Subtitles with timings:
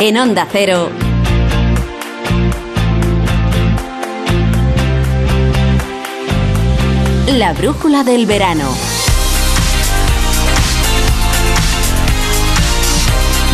[0.00, 0.90] En Onda Cero.
[7.36, 8.72] La brújula del verano.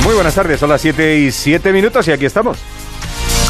[0.05, 2.59] Muy buenas tardes, son las 7 y 7 minutos y aquí estamos.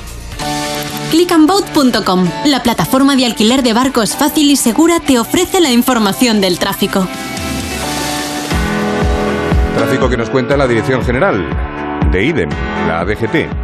[1.11, 6.61] Clickandboat.com, la plataforma de alquiler de barcos fácil y segura, te ofrece la información del
[6.61, 7.09] tráfico.
[9.93, 11.47] Que nos cuenta la Dirección General
[12.11, 12.49] de IDEM,
[12.89, 13.62] la DGT.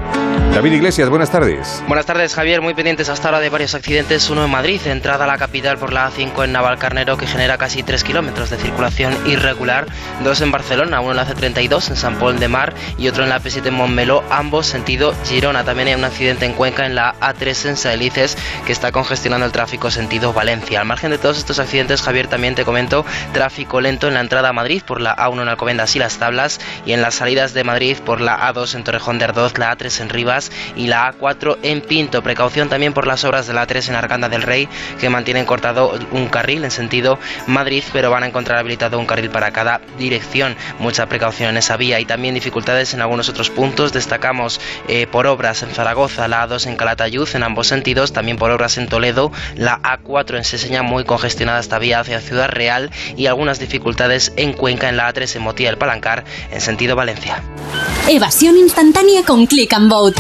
[0.58, 1.84] David Iglesias, buenas tardes.
[1.86, 2.60] Buenas tardes, Javier.
[2.60, 4.28] Muy pendientes hasta ahora de varios accidentes.
[4.28, 7.84] Uno en Madrid, entrada a la capital por la A5 en Navalcarnero, que genera casi
[7.84, 9.86] 3 kilómetros de circulación irregular.
[10.24, 13.28] Dos en Barcelona, uno en la C32 en San Pol de Mar y otro en
[13.28, 15.62] la P7 en Montmeló, ambos sentido Girona.
[15.62, 18.36] También hay un accidente en Cuenca en la A3 en Saelices,
[18.66, 20.80] que está congestionando el tráfico sentido Valencia.
[20.80, 24.48] Al margen de todos estos accidentes, Javier, también te comento tráfico lento en la entrada
[24.48, 27.62] a Madrid por la A1 en Alcobendas y Las Tablas y en las salidas de
[27.62, 31.58] Madrid por la A2 en Torrejón de Ardoz, la A3 en Rivas y la A4
[31.62, 32.22] en Pinto.
[32.22, 34.68] Precaución también por las obras de la A3 en Arganda del Rey,
[35.00, 39.30] que mantienen cortado un carril en sentido Madrid, pero van a encontrar habilitado un carril
[39.30, 40.56] para cada dirección.
[40.78, 43.92] Mucha precaución en esa vía y también dificultades en algunos otros puntos.
[43.92, 48.50] Destacamos eh, por obras en Zaragoza, la A2 en Calatayud en ambos sentidos, también por
[48.50, 53.26] obras en Toledo, la A4 en Seseña muy congestionada esta vía hacia Ciudad Real y
[53.26, 57.42] algunas dificultades en Cuenca en la A3 en Motilla del Palancar en sentido Valencia.
[58.08, 60.16] Evasión instantánea con Click and Boat.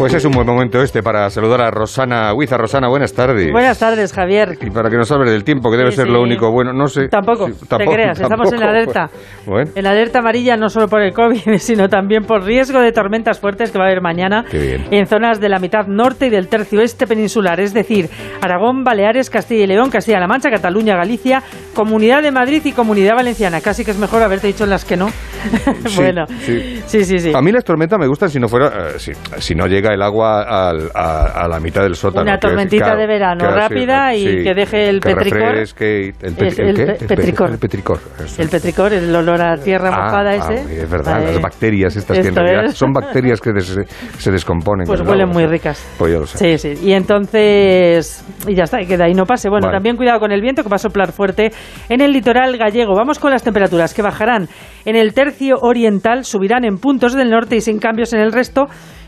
[0.00, 2.56] Pues es un buen momento este para saludar a Rosana Huiza.
[2.56, 3.52] Rosana, buenas tardes.
[3.52, 4.56] Buenas tardes, Javier.
[4.58, 6.12] Y para que nos hables del tiempo, que debe Sí, ser sí.
[6.12, 7.08] lo único bueno, no sé.
[7.08, 9.10] Tampoco, Sí, te creas, estamos en la alerta.
[9.44, 12.92] Bueno, En la alerta amarilla no solo por el COVID, sino también por riesgo de
[12.92, 14.86] tormentas fuertes que va a haber mañana Qué bien.
[14.90, 18.08] en zonas de la mitad norte y del tercio oeste peninsular, es decir,
[18.40, 21.42] Aragón, Baleares, Castilla y León, Castilla-La Mancha, Cataluña, Galicia,
[21.74, 23.60] Comunidad de Madrid y Comunidad Valenciana.
[23.60, 25.08] Casi que es mejor haberte dicho en las que no.
[25.96, 26.80] Bueno, sí.
[26.86, 27.32] sí, sí, sí.
[27.34, 30.02] a mí las tormentas me gustan si no fuera, eh, si, si no llega el
[30.02, 32.22] agua al- a, a la mitad del sótano.
[32.22, 35.40] Una que es- tormentita de verano sí, rápida y que deje el que petricor.
[35.40, 37.06] refresque el, Es el el qué?
[37.06, 37.50] petricor.
[37.50, 37.98] El petricor.
[38.24, 38.42] eso.
[38.42, 40.82] El petricor, el olor a tierra Ah, mojada ah, ese.
[40.82, 42.74] es verdad, las bacterias estas que en Esto realidad es.
[42.76, 43.78] son bacterias que des-
[44.18, 44.86] se descomponen.
[44.86, 45.84] Pues huelen agua, muy ricas.
[45.98, 46.58] Pues ya lo sé.
[46.58, 46.86] Sí, sí.
[46.88, 49.48] Y entonces, y ya está, y que de ahí no pase.
[49.48, 49.76] Bueno, Vale.
[49.76, 51.50] también cuidado con el viento que va a soplar fuerte
[51.88, 52.94] en el litoral gallego.
[52.94, 54.48] Vamos con las temperaturas que bajarán
[54.84, 58.66] en el tercio oriental, subirán en puntos del norte y sin cambios en el resto.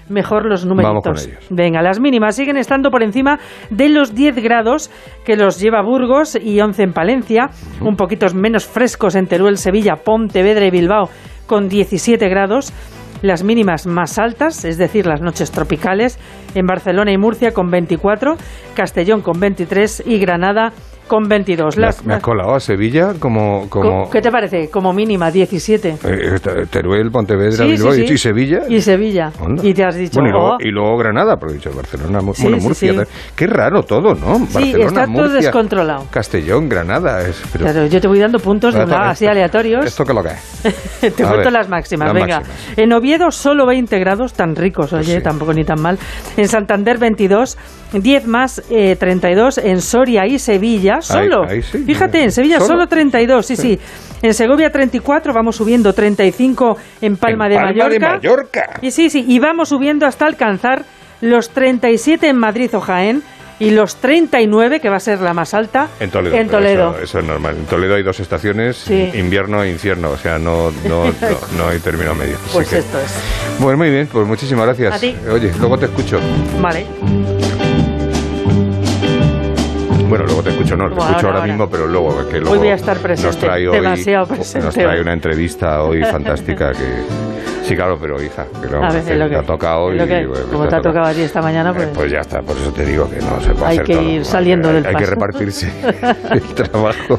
[0.09, 1.05] Mejor los numeritos.
[1.05, 1.47] Vamos con ellos.
[1.51, 3.39] Venga, las mínimas siguen estando por encima
[3.71, 4.91] de los 10 grados
[5.25, 7.51] que los lleva Burgos y 11 en Palencia,
[7.81, 11.09] un poquito menos frescos en Teruel, Sevilla, Pontevedra y Bilbao
[11.47, 12.73] con 17 grados.
[13.23, 16.19] Las mínimas más altas, es decir, las noches tropicales,
[16.57, 18.35] en Barcelona y Murcia con 24,
[18.75, 21.77] Castellón con 23 y Granada con 22.
[21.77, 23.69] Me has, me has colado a Sevilla como...
[23.69, 24.71] como ¿Qué te parece?
[24.71, 25.97] Como mínima, 17.
[26.05, 28.15] eh, Teruel, Pontevedra, Sí, Bilbao sí, y- sí.
[28.15, 28.61] y Sevilla.
[28.69, 29.33] Y Sevilla.
[29.41, 29.63] Onda.
[29.67, 30.59] Y te has dicho, Bueno, y, luego, oh.
[30.61, 33.07] y luego Granada, porque he dicho Barcelona, bueno, Murcia.
[33.37, 34.39] Qué raro todo, ¿no?
[34.39, 36.07] Sí, Barcelona, está todo Murcia, descontrolado.
[36.11, 37.21] Castellón, Granada.
[37.29, 39.85] Es, pero- Claro, yo te voy dando puntos de un Esto- lado, así aleatorios.
[39.87, 40.63] ¿Esto qué lo que es?
[41.17, 42.39] Te cuento las máximas, las venga.
[42.41, 42.79] máximas.
[42.79, 45.23] En Oviedo solo 20 grados, tan ricos, oye, Pues sí.
[45.23, 45.99] tampoco ni tan mal.
[46.37, 47.59] En Santander 22,
[47.93, 49.59] 10 más eh, 32.
[49.59, 51.49] En Soria y Sevilla Sevilla solo.
[51.49, 52.69] ahí sí, Fíjate, en Sevilla ¿Solo?
[52.75, 53.79] solo, 32, sí, sí.
[54.21, 58.11] En Segovia 34, vamos subiendo 35 en Palma, En de, Palma de Mallorca.
[58.17, 58.71] Mallorca.
[58.83, 60.85] Y sí, sí, y vamos subiendo hasta alcanzar
[61.21, 63.23] los 37 en Madrid o Jaén
[63.59, 66.35] y los 39, que va a ser la más alta, En Toledo.
[66.35, 66.91] En Toledo.
[66.95, 67.57] Eso, eso es normal.
[67.59, 69.11] En Toledo hay dos estaciones, Sí.
[69.15, 70.11] invierno e infierno.
[70.11, 71.13] O sea, no, no, no,
[71.59, 72.35] no hay término medio.
[72.37, 73.15] Así Pues que- esto es.
[73.61, 74.95] Bueno, muy bien, pues muchísimas gracias.
[74.95, 75.15] A ti.
[75.31, 76.19] Oye, luego te escucho.
[76.61, 76.87] Vale.
[80.13, 82.69] Bueno, luego te escucho, no, te escucho ahora, mismo, pero luego que luego Hoy voy
[82.69, 85.01] a estar presente, nos trae hoy, demasiado Nos presente trae hoy.
[85.01, 86.85] una entrevista hoy fantástica que
[87.73, 89.99] sí, claro, pero hija, que lo A lo te que, ha tocado hoy.
[89.99, 91.75] lo que- y, bueno, como te te ha ha tocado a ti esta mañana, Eh,
[91.77, 93.95] pues, pues ya está, por eso te digo que no se puede Hay hacer que
[93.95, 94.03] todo.
[94.09, 95.11] ir saliendo hay, del Hay que paso.
[95.13, 95.73] repartirse
[96.31, 97.19] el trabajo.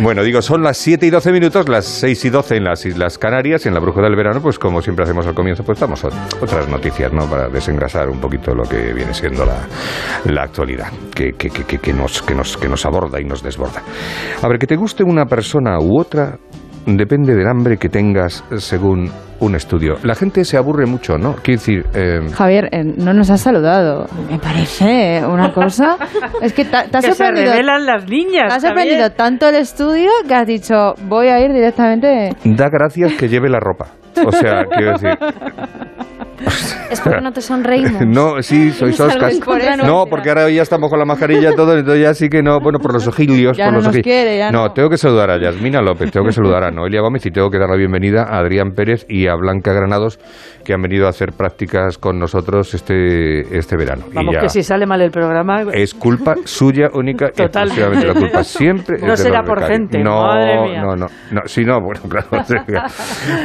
[0.00, 3.18] bueno, digo, son las 7 y 12 minutos, las 6 y 12 en las Islas
[3.18, 6.04] Canarias y en la Bruja del Verano, pues como siempre hacemos al comienzo, pues damos
[6.04, 7.26] ot- otras noticias, ¿no?
[7.28, 9.56] Para desengrasar un poquito lo que viene siendo la,
[10.26, 13.42] la actualidad, que, que, que, que- que nos, que, nos, que nos aborda y nos
[13.42, 13.82] desborda.
[14.42, 16.36] A ver, que te guste una persona u otra
[16.86, 19.94] depende del hambre que tengas según un estudio.
[20.04, 21.34] La gente se aburre mucho, ¿no?
[21.42, 21.84] Quiero decir...
[21.94, 24.06] eh, Javier, eh, no nos has saludado.
[24.30, 25.96] Me parece una cosa.
[26.40, 27.52] Es que te, has que se sorprendido.
[27.52, 28.48] revelan las niñas.
[28.48, 32.30] Te has sorprendido tanto el estudio que has dicho, voy a ir directamente.
[32.44, 33.86] Da gracias que lleve la ropa.
[34.24, 35.10] O sea, quiero decir...
[36.90, 38.02] Es porque no te sonreímos.
[38.06, 39.38] No, sí, sois oscas.
[39.84, 42.58] No, porque ahora ya estamos con la mascarilla y todo, entonces ya sí que no,
[42.60, 44.04] bueno, por los ojillos, Ya por no los nos ojillos.
[44.04, 44.70] quiere, ya no.
[44.72, 47.58] tengo que saludar a Yasmina López, tengo que saludar a Noelia Gómez y tengo que
[47.58, 50.18] dar la bienvenida a Adrián Pérez y a Blanca Granados,
[50.64, 54.04] que han venido a hacer prácticas con nosotros este, este verano.
[54.10, 55.62] Y Vamos, ya que si sale mal el programa...
[55.72, 57.80] es culpa suya única y Totalmente.
[57.80, 59.78] exclusivamente la culpa siempre No será por becarios.
[59.90, 60.82] gente, no madre mía.
[60.82, 62.28] no no no sí no bueno claro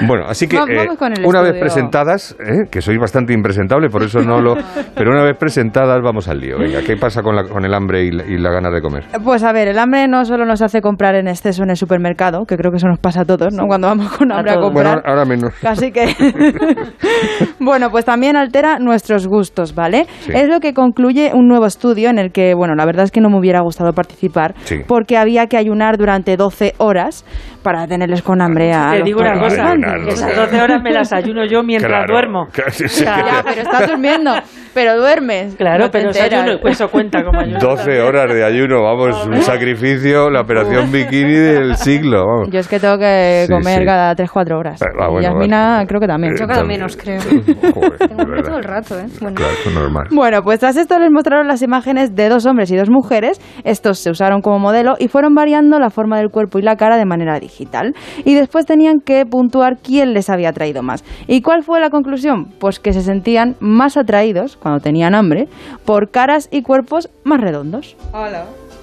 [0.07, 0.87] bueno así que eh,
[1.23, 4.55] una vez presentadas eh, que soy bastante impresentable por eso no lo
[4.95, 8.03] pero una vez presentadas vamos al lío venga qué pasa con la, con el hambre
[8.05, 10.61] y la, y la ganas de comer Pues a ver, el hambre no solo nos
[10.61, 13.53] hace comprar en exceso en el supermercado, que creo que eso nos pasa a todos,
[13.53, 13.65] ¿no?
[13.67, 15.01] Cuando vamos con A hambre a, bueno comprar.
[15.05, 16.05] ahora menos Así que,
[17.59, 20.05] bueno, pues también altera nuestros gustos, ¿vale?
[20.19, 20.31] Sí.
[20.33, 23.21] Es lo que concluye un nuevo estudio en el que, bueno, la verdad es que
[23.21, 24.77] no me hubiera gustado participar Sí.
[24.87, 27.25] porque había que ayunar durante 12 horas
[27.63, 30.41] para tenerles con hambre a Te digo una cosa, esas claro.
[30.45, 32.47] 12 horas me las ayuno yo mientras Claro, duermo.
[32.51, 34.33] claro, Ya, pero estás durmiendo,
[34.77, 35.55] pero duermes.
[35.55, 37.57] Claro, no pero ayuno, eso cuenta como ayuno.
[37.59, 42.67] 12 horas de ayuno vamos un sacrificio la operación bikini del siglo vamos Yo es
[42.67, 43.85] que tengo que Sí, comer sí.
[43.85, 44.79] cada 3-4 horas.
[44.83, 45.87] Ah, bueno, Yasmina vale.
[45.87, 46.35] creo que también.
[46.37, 47.19] Yo cada menos, creo.
[47.21, 49.05] Joder, de Tengo todo el rato, ¿eh?
[49.19, 49.35] Bueno.
[49.35, 52.69] claro eso es normal Bueno, pues tras esto les mostraron las imágenes de dos hombres
[52.71, 53.41] y dos mujeres.
[53.63, 56.97] Estos se usaron como modelo y fueron variando la forma del cuerpo y la cara
[56.97, 57.95] de manera digital.
[58.25, 61.03] Y después tenían que puntuar quién les había atraído más.
[61.27, 62.45] ¿Y cuál fue la conclusión?
[62.59, 65.47] Pues que se sentían más atraídos, cuando tenían hambre,
[65.85, 67.95] por caras y cuerpos más redondos.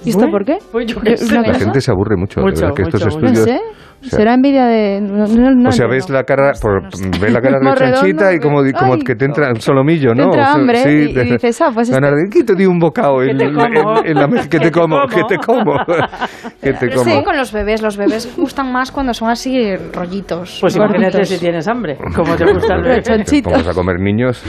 [0.05, 0.57] ¿Y esto Bueno, por qué?
[0.71, 1.35] pues yo qué ¿Es sé.
[1.35, 3.59] la gente se aburre mucho, de Mucho, verdad que estos mucho, No estudios sé.
[4.01, 5.01] o sea, Será envidia de...
[5.01, 6.83] no- no- no o sea, ves la cara, por,
[7.19, 10.15] ves la cara Más rechanchita y como, que- como que te entra un solomillo, Te
[10.15, 10.23] ¿no?
[10.25, 12.53] entra O sea, hambre sí, y- y te- dices, ah, pues este- de, "Aquí te
[12.55, 13.97] di un bocado Que en, te como.
[13.99, 15.73] en- en la mesa, que te como, que te como,
[16.61, 17.23] que te Pero sí, como.
[17.23, 17.81] con los bebés.
[17.81, 20.57] Los bebés gustan más cuando son así rollitos.
[20.61, 22.95] Pues imagínate si tienes hambre, como te gusta el bebé.
[22.97, 23.51] Rechonchitos.
[23.53, 24.43] Vamos a comer niños,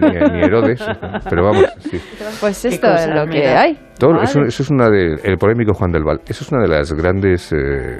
[0.00, 0.82] ni, ni Herodes,
[1.28, 2.00] pero vamos, sí.
[2.40, 3.78] Pues esto es lo que hay.
[4.00, 4.24] Todo, Vale.
[4.24, 6.22] eso, eso es una de el polémico Juan del Val.
[6.26, 7.98] Eso es una de las grandes eh,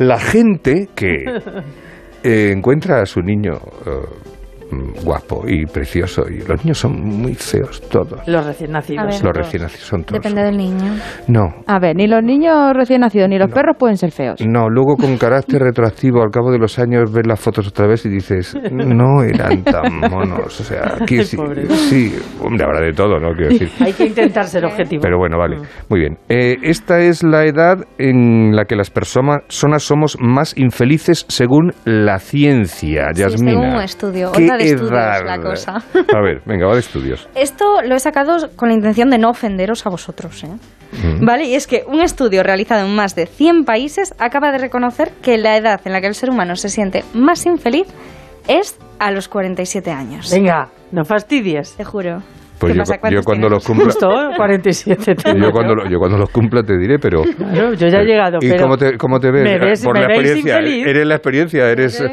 [0.00, 1.24] la, gente que
[2.24, 3.52] eh, encuentra a su niño
[3.86, 4.31] eh,
[5.04, 8.20] guapo y precioso y los niños son muy feos todos.
[8.26, 9.06] Los recién nacidos.
[9.06, 9.24] Ver.
[9.24, 10.22] Los recién nacidos son todos.
[10.22, 10.94] Depende del niño.
[11.28, 11.42] No.
[11.66, 14.40] A ver, ni los niños recién nacidos ni los perros pueden ser feos.
[14.46, 18.04] No, luego con carácter retroactivo, al cabo de los años ves las fotos otra vez
[18.06, 20.60] y dices, no eran tan monos.
[20.60, 21.36] O sea, aquí sí,
[21.88, 23.32] sí, hombre, habrá de todo, ¿no?
[23.34, 23.70] Quiero decir.
[23.80, 25.02] Hay que intentar ser objetivo.
[25.02, 25.58] Pero bueno, vale.
[25.88, 26.18] Muy bien.
[26.28, 31.72] Eh, esta es la edad en la que las persona- personas somos más infelices según
[31.84, 33.50] la ciencia, Sí, Yasmina.
[33.52, 34.32] según un estudio.
[34.32, 35.82] ¿Qué Otra de estudios, la cosa.
[36.14, 37.28] A ver, venga, va de estudios.
[37.34, 40.48] Esto lo he sacado con la intención de no ofenderos a vosotros, ¿eh?
[40.92, 41.24] Mm.
[41.24, 45.12] Vale, y es que un estudio realizado en más de 100 países acaba de reconocer
[45.22, 47.86] que la edad en la que el ser humano se siente más infeliz
[48.48, 50.30] es a los 47 años.
[50.30, 51.74] Venga, no fastidies.
[51.76, 52.22] Te juro.
[52.62, 52.94] Pues ¿Qué yo, pasa?
[52.94, 53.84] yo ¿Cuántos cuando los cumpla...
[53.86, 57.22] Justo, 47 tengo Yo cuando, lo- yo cuando los cumpla te diré, pero...
[57.22, 59.42] Claro, yo ya he llegado, ¿Y pero cómo te, cómo te ves?
[59.44, 60.58] ¿me ves- Por me la veis experiencia.
[60.60, 60.86] infeliz?
[60.86, 62.04] Eres la experiencia, eres.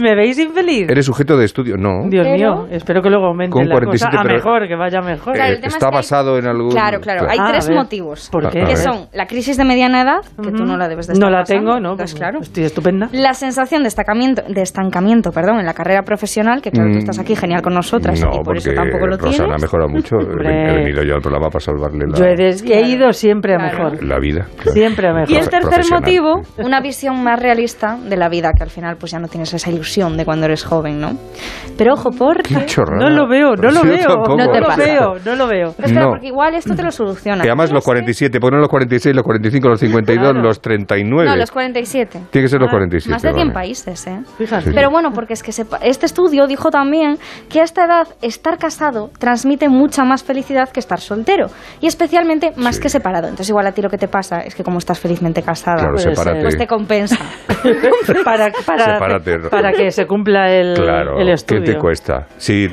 [0.00, 0.88] ¿Me veis infeliz?
[0.88, 1.76] eres sujeto de estudio.
[1.76, 2.08] No.
[2.08, 4.76] Dios Pero- mío, espero que luego aumente Con la 47, cosa a pero- mejor, que
[4.76, 5.34] vaya mejor.
[5.34, 6.70] Claro, Eh, está es que hay- basado en algún...
[6.70, 7.26] Claro, claro.
[7.28, 8.28] Hay Ah, tres motivos.
[8.30, 8.62] ¿Por qué?
[8.62, 11.26] A Que son la crisis de mediana edad, que tú no la debes de No
[11.26, 12.38] estar la pasando, tengo, no, pues pues claro.
[12.40, 13.08] estoy estupenda.
[13.12, 17.18] La sensación de estancamiento, de estancamiento perdón, en la carrera profesional, que claro, tú estás
[17.18, 19.60] aquí genial con nosotras Mm, No, y por eso porque tampoco lo Rosana tienes.
[19.96, 20.16] Mucho.
[20.20, 23.58] He venido yo al programa para salvarle la, Yo he, des- he ido siempre a
[23.58, 24.02] mejor.
[24.04, 24.46] la vida.
[24.56, 24.72] claro.
[24.72, 25.30] Siempre a mejor.
[25.30, 29.12] Y el tercer motivo, una visión más realista de la vida, que al final pues
[29.12, 31.12] ya no tienes esa ilusión de cuando eres joven, ¿no?
[31.76, 32.54] Pero ojo, porque...
[32.54, 33.08] Qué chorrada.
[33.08, 34.06] No lo veo, no lo Yo veo.
[34.06, 34.36] tampoco.
[34.36, 34.82] No, te lo pasa.
[34.82, 35.72] veo, no lo veo.
[35.76, 36.10] Pero espera, No.
[36.10, 37.42] porque igual esto te lo soluciona.
[37.42, 40.42] Que además los Tienes 47, ponen los 46, los 45, los 52, Claro.
[40.42, 41.28] los 39.
[41.30, 42.20] No, los 47.
[42.30, 43.10] Tiene que ser los Ah, 47.
[43.12, 43.52] Más de 100 vale.
[43.54, 44.20] países, ¿eh?
[44.38, 44.72] Fíjate.
[44.72, 48.58] Pero bueno, porque es que sepa- este estudio dijo también que a esta edad estar
[48.58, 51.46] casado transmite mucha más felicidad que estar soltero.
[51.80, 52.82] Y especialmente más Sí.
[52.82, 53.24] que separado.
[53.28, 55.98] Entonces igual a ti lo que te pasa es que como estás felizmente casada, Claro,
[55.98, 56.42] sepárate.
[56.42, 57.16] pues te compensa.
[58.24, 59.38] para, para, Sepárate.
[59.50, 62.26] para que se cumpla el, Claro, el ¿qué te cuesta?
[62.36, 62.66] Sí,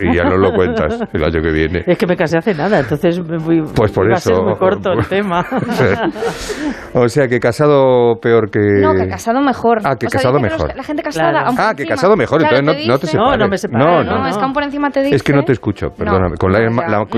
[0.00, 1.84] y ya no lo cuentas el año que viene.
[1.86, 4.14] Es que me casé hace nada, entonces me voy, Pues por eso.
[4.32, 5.44] a ser muy corto el tema.
[6.94, 8.60] o sea, que casado peor que...
[8.80, 9.78] No, que casado mejor.
[9.84, 10.76] Ah, que O sea, casado que mejor.
[10.76, 11.30] la gente casada...
[11.30, 11.50] Claro.
[11.58, 13.38] Ah, que encima- casado mejor, claro, entonces no, no te dice- No, separes.
[13.40, 15.16] no me separo, No, No, no, es que aún por encima te dice...
[15.16, 16.36] Es que no te escucho, perdóname.
[16.36, 17.08] con la, la- no nos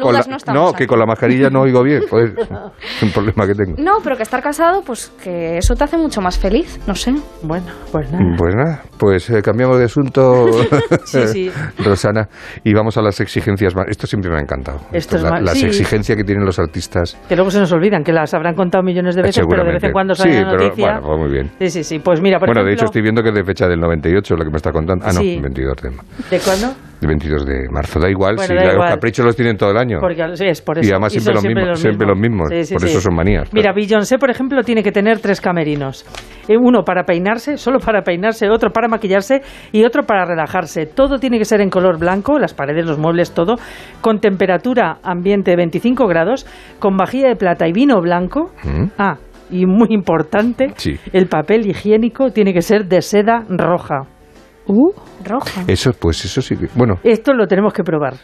[0.00, 0.24] con la-
[0.54, 0.86] no que aquí.
[0.86, 2.02] con la mascarilla no oigo bien.
[2.08, 2.34] Joder,
[2.96, 3.74] es un problema que tengo.
[3.78, 7.14] No, pero que estar casado, pues que eso te hace mucho más feliz, no sé.
[7.42, 8.24] Bueno, pues nada.
[8.36, 10.46] Pues nada, pues eh, cambiamos de asunto,
[11.04, 11.52] Sí, sí.
[11.84, 12.28] Rosana,
[12.62, 13.86] y vamos a las exigencias más.
[13.88, 14.80] Esto siempre me ha encantado.
[14.92, 15.66] Esto es la- las sí.
[15.66, 17.16] exigencias que tienen los artistas.
[17.28, 19.84] Que luego se nos olvidan, que las habrán contado millones de veces, pero de vez
[19.84, 20.84] en cuando sale Sí, la pero noticia.
[21.00, 21.50] bueno, pues muy bien.
[21.58, 21.98] Sí, sí, sí.
[21.98, 24.34] Pues mira, por bueno, de hecho ejemplo, estoy viendo que es de fecha del 98
[24.36, 25.04] lo que me está contando.
[25.06, 25.38] Ah, no, Sí.
[25.40, 25.90] 22 de,
[26.30, 26.72] ¿De cuándo?
[27.00, 27.98] De 22 de marzo.
[28.00, 28.88] Da igual, Bueno, si da los igual.
[28.90, 29.98] caprichos los tienen todo el año.
[30.00, 30.88] Porque sí, es por eso.
[30.88, 32.48] Y además siempre, los mismos, siempre los mismos.
[32.50, 33.52] Sí, sí, por eso son manías.
[33.52, 33.76] Mira, claro.
[33.76, 36.04] Beyoncé, por ejemplo, tiene que tener tres camerinos.
[36.48, 40.86] Eh, Uno para peinarse, solo para peinarse, otro para maquillarse y otro para relajarse.
[40.86, 43.56] Todo tiene que ser en color blanco, las paredes, los muebles, todo,
[44.00, 46.46] con temperatura ambiente de 25 grados,
[46.78, 48.52] con vajilla de plata y vino blanco.
[48.64, 48.84] ¿Mm?
[48.98, 49.16] Ah,
[49.50, 50.94] y muy importante, Sí.
[51.12, 54.04] el papel higiénico tiene que ser de seda roja.
[54.66, 54.92] Uh,
[55.24, 55.64] Roja.
[55.68, 56.68] Eso, pues eso sí que...
[56.74, 58.14] Bueno, Esto lo tenemos que probar.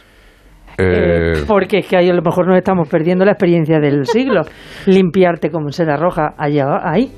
[0.77, 4.05] Eh, Eh, porque es que ahí a lo mejor nos estamos perdiendo la experiencia del
[4.05, 4.41] siglo.
[4.85, 7.11] Limpiarte con seda roja allá, ahí.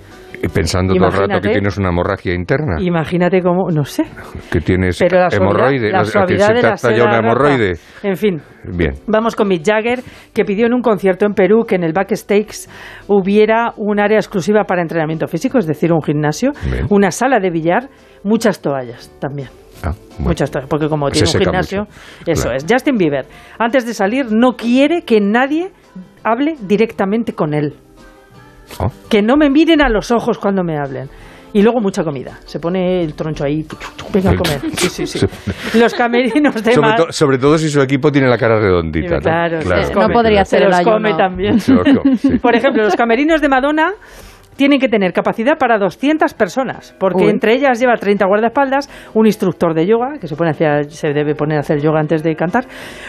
[0.53, 4.03] pensando todo el rato que imagínate- tienes una hemorragia interna, Imagínate cómo, no sé.
[4.51, 7.05] que tienes Pero la suavidad, hemorroide, la no sé, que se de la seda una
[7.05, 7.19] roja.
[7.19, 7.73] hemorroide.
[8.03, 8.41] En fin,
[8.75, 8.93] Bien.
[9.07, 9.99] Vamos con Mick Jagger,
[10.33, 12.67] que pidió en un concierto en Perú que en el backstage
[13.07, 16.87] hubiera un área exclusiva para entrenamiento físico, es decir, un gimnasio, Bien.
[16.89, 17.87] una sala de billar,
[18.23, 19.47] muchas toallas también.
[19.83, 20.29] Ah, bueno.
[20.29, 21.91] Muchas toallas, porque como tiene un gimnasio, mucho,
[22.31, 22.57] eso claro.
[22.57, 22.65] es.
[22.69, 23.25] Justin Bieber,
[23.59, 25.71] antes de salir, no quiere que nadie
[26.23, 27.75] hable directamente con él.
[28.79, 31.09] Oh, Que no me miren a los ojos cuando me hablen.
[31.55, 32.39] Y luego mucha comida.
[32.45, 33.63] Se pone el troncho ahí.
[34.11, 34.59] Venga a comer.
[34.75, 35.27] Sí, sí, sí.
[35.77, 36.97] Los camerinos de sobre, mar.
[37.05, 39.17] to- sobre todo si su equipo tiene la cara redondita.
[39.17, 39.21] ¿no?
[39.21, 40.93] Claro, se los No podría hacer Se el los ayuno.
[40.95, 41.59] come también.
[41.59, 42.37] Se los come, sí.
[42.41, 43.91] Por ejemplo, los camerinos de Madonna
[44.55, 47.29] tienen que tener capacidad para 200 personas, porque Uy.
[47.29, 51.35] entre ellas lleva 30 guardaespaldas, un instructor de yoga, que se, pone hacia- se debe
[51.35, 52.65] poner a hacer yoga antes de cantar,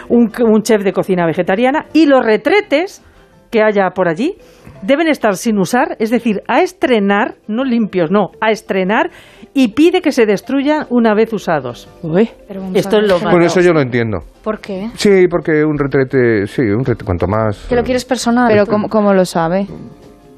[0.08, 3.02] un, un chef de cocina vegetariana, y los retretes
[3.50, 4.34] que haya por allí
[4.82, 9.10] deben estar sin usar, es decir, a estrenar, no limpios, no, a estrenar,
[9.54, 11.88] y pide que se destruyan una vez usados.
[12.02, 12.28] uy.
[12.74, 14.18] Esto es lo ¿qué- más- Bueno, eso yo lo entiendo.
[14.42, 14.88] ¿Por qué?
[14.94, 17.66] Sí, porque un retrete, sí, un retrete, cuanto más...
[17.68, 18.48] Que lo quieres personal.
[18.48, 19.66] Pero ¿cómo, cómo lo sabe?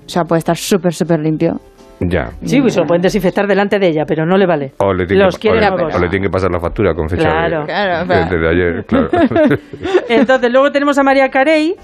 [0.06, 1.60] O sea, puede estar súper, súper limpio.
[1.98, 2.28] Ya.
[2.44, 4.72] Sí, pues se lo pueden desinfectar delante de ella, pero no le vale.
[4.78, 5.94] O le, tiene Los que, o, quiere le, nuevos.
[5.94, 7.60] o le tiene que pasar la factura con fecha Claro.
[7.60, 8.40] de, Claro, de- claro.
[8.40, 9.08] de ayer, claro.
[10.08, 11.74] Entonces, luego tenemos a María Carey,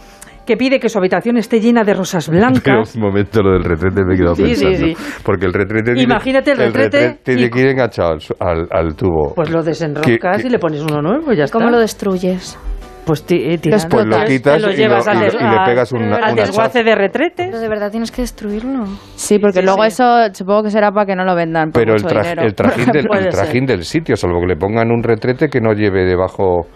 [0.47, 2.95] que pide que su habitación esté llena de rosas Pero blancas.
[2.97, 4.87] un momento lo del retrete me he quedado Sí, sí, pensando.
[4.99, 5.21] sí.
[5.25, 5.85] Porque el retrete...
[5.95, 9.35] tiene- Imagínate el retrete tiene y- que ir enganchado al, al, al tubo.
[9.35, 11.59] Pues lo desenroscas ¿Qué- y le pones uno nuevo y ya está.
[11.59, 12.59] ¿Cómo lo destruyes?
[13.05, 15.93] Pues, ti- eh, tirando, Pues lo quitas lo y, lo- le- des- y le pegas
[15.93, 17.47] una, al desguace de retretes.
[17.49, 18.85] Pero de verdad tienes que destruirlo.
[19.17, 19.89] Sí, porque Sí, luego sí.
[19.89, 22.43] eso supongo que será para que no lo vendan por Pero el, mucho tra- dinero.
[22.43, 23.43] el trajín, del, Puede el ser.
[23.45, 26.67] trajín del sitio, salvo que le pongan un retrete que no lleve debajo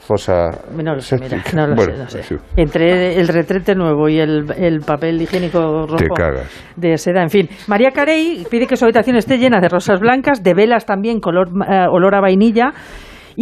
[0.00, 1.56] fosa No lo sé, mira, séptica.
[1.56, 2.22] no lo Bueno, sé, no sé.
[2.24, 2.34] sí.
[2.56, 6.48] Entre el retrete nuevo y el, el papel higiénico rojo Te cagas.
[6.74, 7.48] de seda, en fin.
[7.68, 11.48] María Carey pide que su habitación esté llena de rosas blancas, de velas también, color,
[11.68, 12.72] eh, olor a vainilla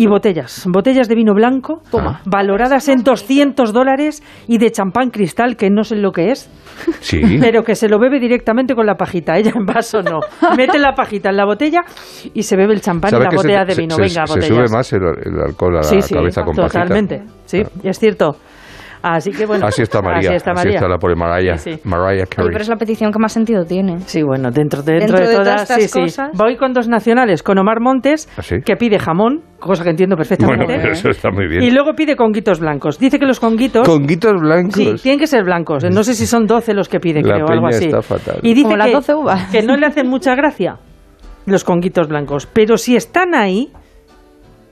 [0.00, 0.62] y botellas.
[0.68, 2.20] Botellas de vino blanco, Toma.
[2.24, 6.48] valoradas en 200 dólares y de champán cristal, que no sé lo que es,
[7.00, 7.20] Sí.
[7.40, 9.36] pero que se lo bebe directamente con la pajita.
[9.36, 10.20] Ella en vaso no.
[10.56, 11.80] Mete la pajita en la botella
[12.32, 13.96] y se bebe el champán en ¿Sabes la se- botella de se- vino.
[13.96, 14.48] se, Venga, se botellas.
[14.68, 16.62] sube más el, el alcohol a la sí, sí, cabeza pajita.
[16.68, 17.22] totalmente.
[17.46, 18.36] Sí, es cierto.
[19.02, 19.66] Así que bueno.
[19.66, 20.30] Así está María.
[20.30, 20.80] Así está María.
[20.88, 21.56] la pobre Mariah.
[21.58, 21.80] Sí, sí.
[21.84, 24.00] Mariah Oye, pero es la petición que más sentido tiene.
[24.00, 26.00] Sí, bueno, dentro de, dentro Dentro de de todas, todas estas sí, sí.
[26.00, 26.30] cosas.
[26.34, 28.56] Voy con dos nacionales, con Omar Montes, ¿Ah, sí?
[28.64, 30.64] que pide jamón, cosa que entiendo perfectamente.
[30.64, 31.62] Bueno, pero eso está muy bien.
[31.62, 32.98] y luego pide conguitos blancos.
[32.98, 34.74] Dice que los conguitos Conguitos blancos.
[34.74, 35.84] Sí, tienen que ser blancos.
[35.90, 37.84] No sé si son 12 los que pide, La creo, algo peña así.
[37.86, 38.40] está fatal.
[38.42, 39.50] Y dice Como las que, 12 uvas.
[39.50, 40.76] que no le hacen mucha gracia
[41.46, 43.72] los conguitos blancos, pero si están ahí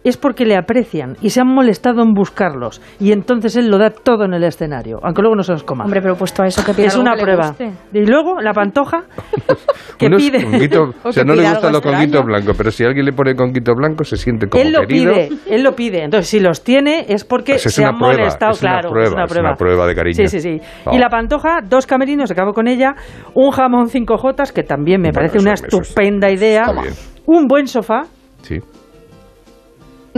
[0.09, 2.81] es porque le aprecian y se han molestado en buscarlos.
[3.01, 5.85] Y entonces él lo da todo en el escenario, aunque luego no se los coma.
[5.85, 7.49] Hombre, pero puesto a eso que pide es algo una que le prueba.
[7.49, 7.71] guste.
[7.93, 9.05] Y luego la pantoja
[9.99, 10.45] que Unos pide.
[10.45, 12.27] conguito- o sea, que no le pida gustan algo los conguitos extraño.
[12.27, 15.13] blancos, pero si alguien le pone conguito blanco se siente como Él lo querido.
[15.15, 16.05] pide, él lo pide.
[16.05, 18.71] Entonces, si los tiene es porque Pues es se una han prueba, molestado, es una
[18.73, 18.91] claro.
[18.91, 19.49] prueba, es una es prueba.
[19.49, 20.15] una prueba de cariño.
[20.15, 20.61] Sí, sí, sí.
[20.85, 20.95] Oh.
[20.95, 22.95] Y la pantoja, dos camerinos, acabo con ella,
[23.35, 26.83] un jamón 5J, que también me Bueno, parece eso- una eso es- estupenda idea, Está
[26.83, 26.95] bien.
[27.27, 28.03] un buen sofá
[28.43, 28.61] Sí.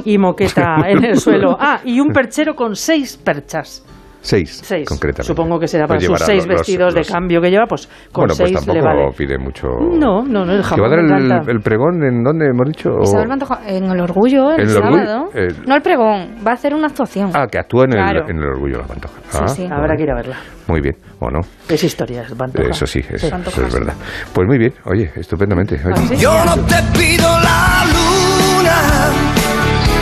[0.04, 1.56] Y moqueta en el suelo.
[1.58, 3.84] Ah, y un perchero con seis perchas.
[4.20, 4.86] Seis, Seis.
[4.86, 5.22] concretamente.
[5.22, 7.86] Supongo que será para Pues sus seis los- vestidos los- de cambio que lleva, pues
[8.10, 9.10] con Bueno, pues seis tampoco le vale.
[9.16, 9.68] pide mucho.
[9.78, 10.96] No, no, no, el ¿Que jamón va a
[11.30, 12.90] dar el, el pregón en dónde hemos dicho?
[12.90, 15.04] O- Isabel Pantoja, en el orgullo, el, ¿En el Orgullo?
[15.06, 15.28] sábado.
[15.34, 17.30] Eh, No el pregón, va a hacer una actuación.
[17.32, 18.24] Ah, que actúa en, Claro.
[18.24, 19.14] el, en el orgullo la pantoja.
[19.30, 19.62] Sí, Ah, sí.
[19.62, 19.76] bueno.
[19.76, 20.36] Habrá que ir a verla.
[20.66, 21.38] Muy bien, ¿o no?
[21.68, 22.68] Es historia, es pantoja.
[22.70, 23.78] Eso sí, es, eso Pantoja, es sí.
[23.78, 23.94] verdad.
[24.34, 25.76] Pues muy bien, oye, estupendamente.
[25.76, 25.94] Oye.
[25.94, 26.16] ¿Ah, sí?
[26.16, 29.27] Yo no te pido la luna,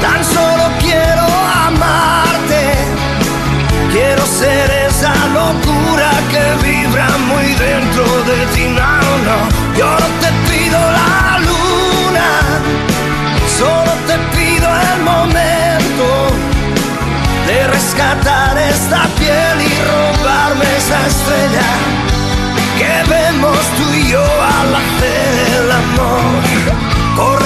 [0.07, 1.27] tan solo quiero
[1.67, 2.63] amarte.
[3.93, 8.93] Quiero ser esa locura que vibra muy dentro de ti, no,
[9.29, 9.39] no.
[9.79, 12.29] Yo no te pido la luna,
[13.61, 16.07] solo te pido el momento
[17.49, 21.71] de rescatar esta piel y robarme esa estrella
[22.81, 24.27] que vemos tú y yo
[24.59, 26.31] al hacer el amor.
[27.17, 27.46] Correr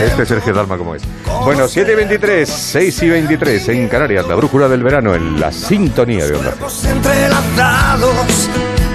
[0.00, 1.02] Este Sergio Dalma, ¿cómo es?
[1.44, 5.50] Bueno, 7 y 23, 6 y 23 en Canarias, la brújula del verano en la
[5.52, 6.54] sintonía de Onda.
[6.88, 8.48] Entrelazados,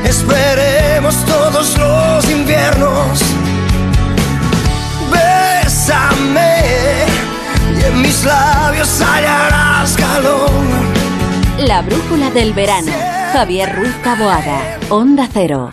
[0.06, 3.20] esperemos todos los inviernos.
[5.12, 7.06] Bésame
[7.80, 10.50] y en mis labios hallarás calor.
[11.60, 12.92] La brújula del verano.
[13.34, 14.78] Javier Ruiz Taboada.
[14.90, 15.72] Onda Cero.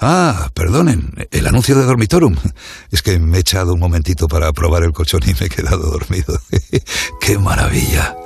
[0.00, 2.36] Ah, perdonen, el anuncio de Dormitorum.
[2.92, 5.90] Es que me he echado un momentito para probar el colchón y me he quedado
[5.90, 6.38] dormido.
[7.20, 8.16] ¡Qué maravilla!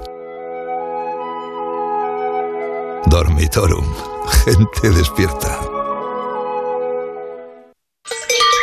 [3.07, 3.87] Dormitorum,
[4.45, 5.61] gente despierta.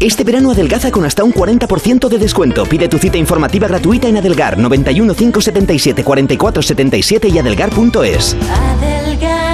[0.01, 2.67] Este verano adelgaza con hasta un 40% de descuento.
[2.67, 8.35] Pide tu cita informativa gratuita en Adelgar 91 577 44 77 y adelgar.es.
[8.35, 9.54] Adelgar, adelgar.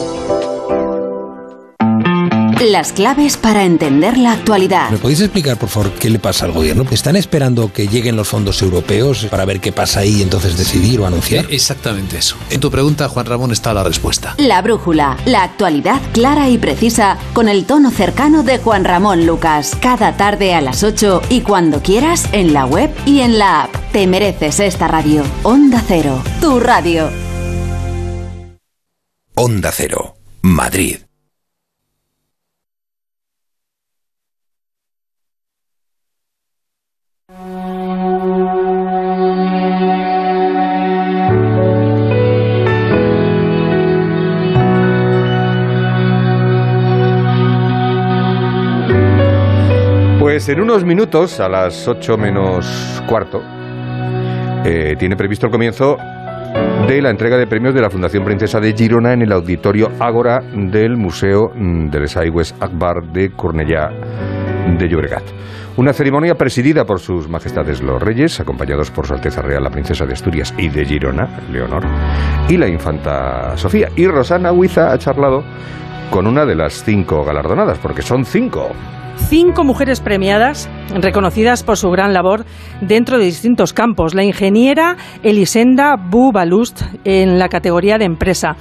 [2.61, 4.91] Las claves para entender la actualidad.
[4.91, 6.85] ¿Me podéis explicar, por favor, qué le pasa al gobierno?
[6.91, 10.99] ¿Están esperando que lleguen los fondos europeos para ver qué pasa ahí y entonces decidir
[10.99, 11.47] o anunciar?
[11.49, 12.35] Exactamente eso.
[12.51, 14.35] En tu pregunta, Juan Ramón, está la respuesta.
[14.37, 19.75] La brújula, la actualidad clara y precisa con el tono cercano de Juan Ramón Lucas.
[19.81, 23.75] Cada tarde a las 8 y cuando quieras en la web y en la app.
[23.91, 25.23] Te mereces esta radio.
[25.41, 27.09] Onda Cero, tu radio.
[29.33, 30.97] Onda Cero, Madrid.
[50.41, 52.65] Pues en unos minutos, a las 8 menos
[53.05, 53.43] cuarto,
[54.65, 55.97] eh, tiene previsto el comienzo
[56.87, 60.39] de la entrega de premios de la Fundación Princesa de Girona en el auditorio Ágora
[60.39, 63.91] del Museo de les Aigües Akbar de Cornellà
[64.79, 65.21] de Llobregat.
[65.77, 70.07] Una ceremonia presidida por sus majestades los reyes, acompañados por su Alteza Real la Princesa
[70.07, 71.83] de Asturias y de Girona, Leonor,
[72.49, 73.89] y la Infanta Sofía.
[73.95, 75.43] Y Rosana Huiza ha charlado
[76.11, 78.69] con una de las cinco galardonadas, porque son cinco
[79.29, 80.69] cinco mujeres premiadas
[80.99, 82.43] reconocidas por su gran labor
[82.81, 84.13] dentro de distintos campos.
[84.13, 88.55] La ingeniera Elisenda Bubalust en la categoría de empresa.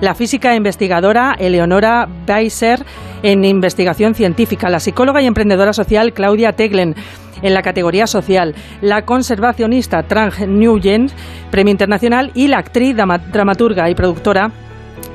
[0.00, 2.84] La física investigadora Eleonora Weiser
[3.22, 4.68] en investigación científica.
[4.68, 6.94] La psicóloga y emprendedora social Claudia Teglen
[7.42, 11.08] en la categoría social, la conservacionista Trang Nguyen,
[11.50, 14.50] premio internacional, y la actriz, dramaturga y productora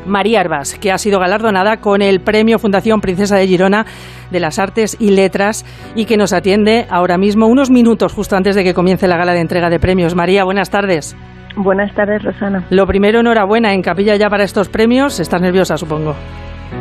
[0.05, 3.85] María Herbas, que ha sido galardonada con el Premio Fundación Princesa de Girona
[4.29, 8.55] de las Artes y Letras y que nos atiende ahora mismo unos minutos justo antes
[8.55, 10.15] de que comience la gala de entrega de premios.
[10.15, 11.15] María, buenas tardes.
[11.55, 12.63] Buenas tardes, Rosana.
[12.69, 15.19] Lo primero, enhorabuena en capilla ya para estos premios.
[15.19, 16.15] Estás nerviosa, supongo.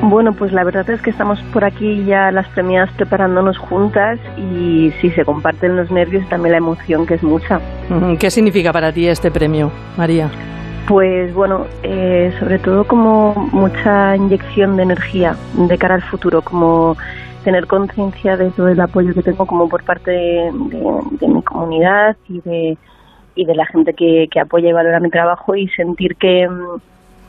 [0.02, 4.92] Bueno, pues la verdad es que estamos por aquí ya las premiadas preparándonos juntas y
[5.00, 7.60] sí se comparten los nervios y también la emoción, que es mucha.
[8.18, 10.30] ¿Qué significa para ti este premio, María?
[10.86, 16.96] Pues bueno, eh, sobre todo como mucha inyección de energía de cara al futuro, como
[17.44, 22.40] tener conciencia de todo el apoyo que tengo como por parte de, mi comunidad y
[22.40, 22.78] de,
[23.34, 26.48] y de la gente que, apoya y valora mi trabajo y sentir que,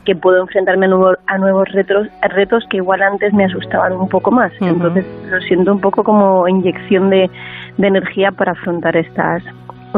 [0.04, 4.08] que puedo enfrentarme a, nuevo, a nuevos retos, retos que igual antes me asustaban un
[4.08, 4.52] poco más.
[4.60, 7.30] Entonces lo siento un poco como inyección de,
[7.78, 9.42] de energía para afrontar estas,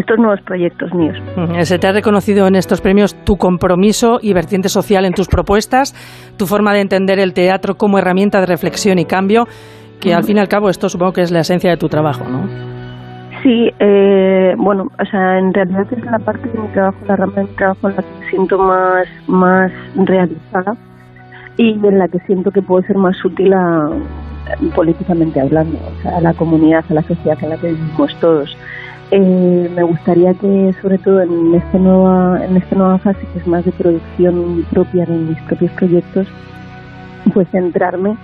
[0.00, 1.16] estos nuevos proyectos míos.
[1.62, 5.94] Se te ha reconocido en estos premios tu compromiso y vertiente social en tus propuestas,
[6.36, 9.46] tu forma de entender el teatro como herramienta de reflexión y cambio,
[10.00, 12.24] que al fin y al cabo esto supongo que es la esencia de tu trabajo,
[12.28, 12.74] ¿no?
[13.42, 17.32] Sí, eh, bueno, o sea, en realidad es la parte de mi trabajo, la rama
[17.36, 20.74] de mi trabajo en la que me siento más, más realizada
[21.58, 23.90] y en la que siento que puedo ser más útil a,
[24.74, 28.56] políticamente hablando, o sea, a la comunidad, a la sociedad en la que vivimos todos.
[29.16, 33.46] Eh, me gustaría que, sobre todo en esta nueva en esta nueva fase, que es
[33.46, 36.26] más de producción propia de mis propios proyectos,
[37.32, 38.16] pues centrarme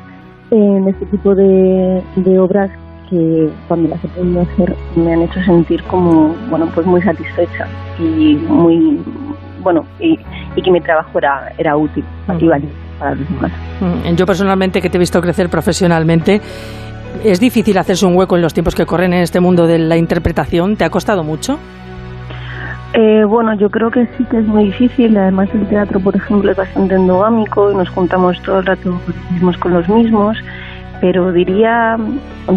[0.51, 2.73] en este tipo de, de obras
[3.09, 7.69] que cuando las he podido hacer me han hecho sentir como bueno pues muy satisfecha
[8.01, 9.01] y muy
[9.63, 10.19] bueno y,
[10.61, 12.05] que mi trabajo era, era útil
[12.41, 13.53] y valioso para los demás.
[14.17, 16.41] Yo personalmente que te he visto crecer profesionalmente
[17.25, 19.97] ¿Es difícil hacerse un hueco en los tiempos que corren en este mundo de la
[19.97, 20.77] interpretación?
[20.77, 21.59] ¿Te ha costado mucho?
[22.93, 25.17] Eh, bueno, yo creo que sí que es muy difícil.
[25.17, 29.57] Además, el teatro, por ejemplo, es bastante endogámico y nos juntamos todo el rato mismos
[29.59, 30.37] con los mismos.
[31.01, 31.97] Pero diría,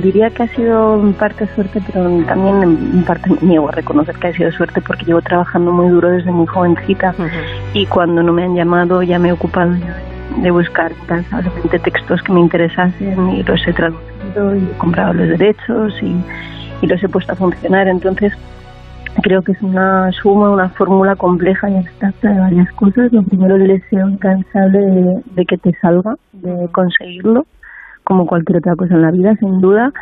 [0.02, 4.16] diría que ha sido en parte suerte, pero también en parte me niego a reconocer
[4.16, 7.16] que ha sido suerte porque llevo trabajando muy duro desde muy jovencita
[7.74, 9.80] y cuando no me han llamado ya me he ocupado de
[10.52, 15.94] buscar incansablemente textos que me interesasen y los he traducido y he comprado los derechos
[16.02, 16.16] y,
[16.86, 17.88] los he puesto a funcionar.
[17.88, 18.34] Entonces,
[19.22, 23.12] creo que es una suma, una fórmula compleja y abstracta de varias cosas.
[23.14, 27.46] Lo primero, el deseo incansable de, que te salga, de conseguirlo,
[28.04, 29.94] como cualquier otra cosa en la vida, sin duda.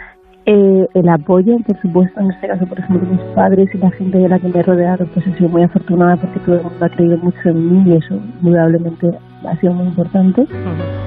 [0.48, 4.18] Eh, el apoyo, por supuesto, en este caso, por ejemplo, mis padres y la gente
[4.18, 6.84] de la que me he rodeado, pues he sido muy afortunada porque todo el mundo
[6.84, 9.12] ha creído mucho en mí y eso, indudablemente,
[9.48, 10.48] ha sido muy importante.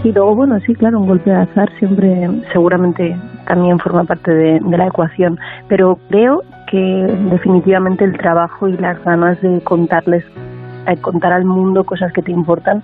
[0.03, 3.17] Y luego, bueno, sí, claro, un golpe de azar siempre, seguramente
[3.47, 6.79] también forma parte de, la ecuación, pero creo que
[7.31, 10.25] definitivamente el trabajo y las ganas de contarles,
[10.87, 12.83] de contar al mundo cosas que te importan,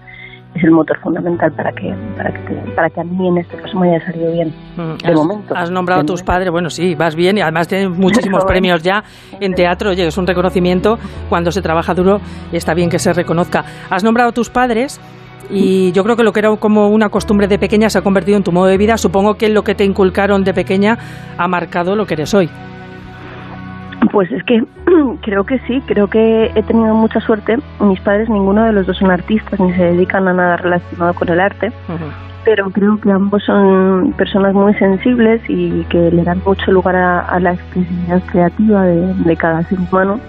[0.55, 3.79] es el motor fundamental para que para que, para que a mí en este caso
[3.79, 4.53] me haya salido bien.
[4.77, 5.55] Mm, de momento.
[5.57, 9.05] Has nombrado a tus padres, bueno, sí, vas bien y además tienes muchísimos premios ya
[9.39, 10.99] en teatro, oye, es un reconocimiento.
[11.29, 12.21] Cuando se trabaja duro
[12.53, 13.65] y está bien que se reconozca.
[13.91, 15.01] Has nombrado a tus padres
[15.51, 18.37] y yo creo que lo que era como una costumbre de pequeña se ha convertido
[18.37, 18.97] en tu modo de vida.
[18.97, 20.99] Supongo que lo que te inculcaron de pequeña
[21.37, 22.49] ha marcado lo que eres hoy.
[24.13, 24.65] Pues es que
[25.23, 27.59] creo que sí, creo que he tenido mucha suerte.
[27.81, 31.29] Mis padres, ninguno de los dos son artistas ni se dedican a nada relacionado con
[31.29, 31.73] el arte,
[32.45, 37.39] pero creo que ambos son personas muy sensibles y que le dan mucho lugar a,
[37.41, 40.21] la expresividad creativa de, cada ser humano.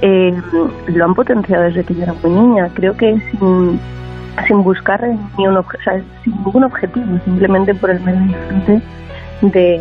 [0.00, 0.32] Eh,
[0.86, 2.68] lo han potenciado desde que yo era muy niña.
[2.72, 3.80] Creo que sin,
[4.46, 5.02] sin buscar
[5.36, 5.64] ni un
[6.24, 8.36] sin ningún objetivo, simplemente por el medio
[9.42, 9.80] de,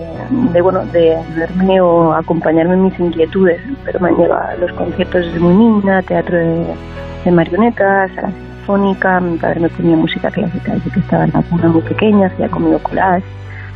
[0.54, 3.60] de, bueno, de ayudarme o acompañarme en mis inquietudes.
[3.86, 9.20] Pero me han llevado los conciertos desde muy niña, teatro de, marionetas, a la sinfónica,
[9.20, 12.48] mi padre me ponía música clásica desde que estaba en la cuna muy pequeña, hacía
[12.48, 13.26] conmigo collage.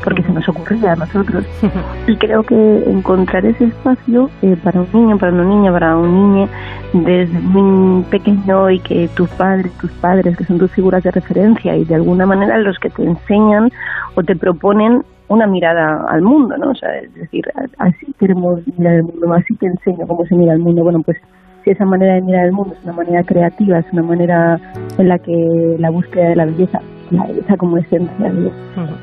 [0.03, 1.45] Porque se nos ocurría a nosotros.
[2.07, 6.33] Y creo que encontrar ese espacio eh, para un niño, para una niña, para un
[6.33, 6.49] niño
[6.93, 11.75] desde muy pequeño y que tus padres, tus padres, que son tus figuras de referencia
[11.75, 13.69] y de alguna manera los que te enseñan
[14.15, 16.71] o te proponen una mirada al mundo, ¿no?
[16.71, 17.45] O sea, es decir,
[17.77, 20.83] así queremos mirar el mundo, así te enseño cómo se mira el mundo.
[20.83, 21.17] Bueno, pues
[21.63, 24.59] si esa manera de mirar el mundo es una manera creativa, es una manera
[24.97, 28.51] en la que la búsqueda de la belleza, la belleza como esencia, digo,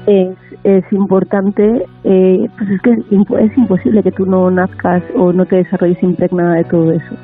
[0.06, 5.46] es, es importante, eh, pues es que es imposible que tú no nazcas o no
[5.46, 7.14] te desarrolles impregnada de todo eso.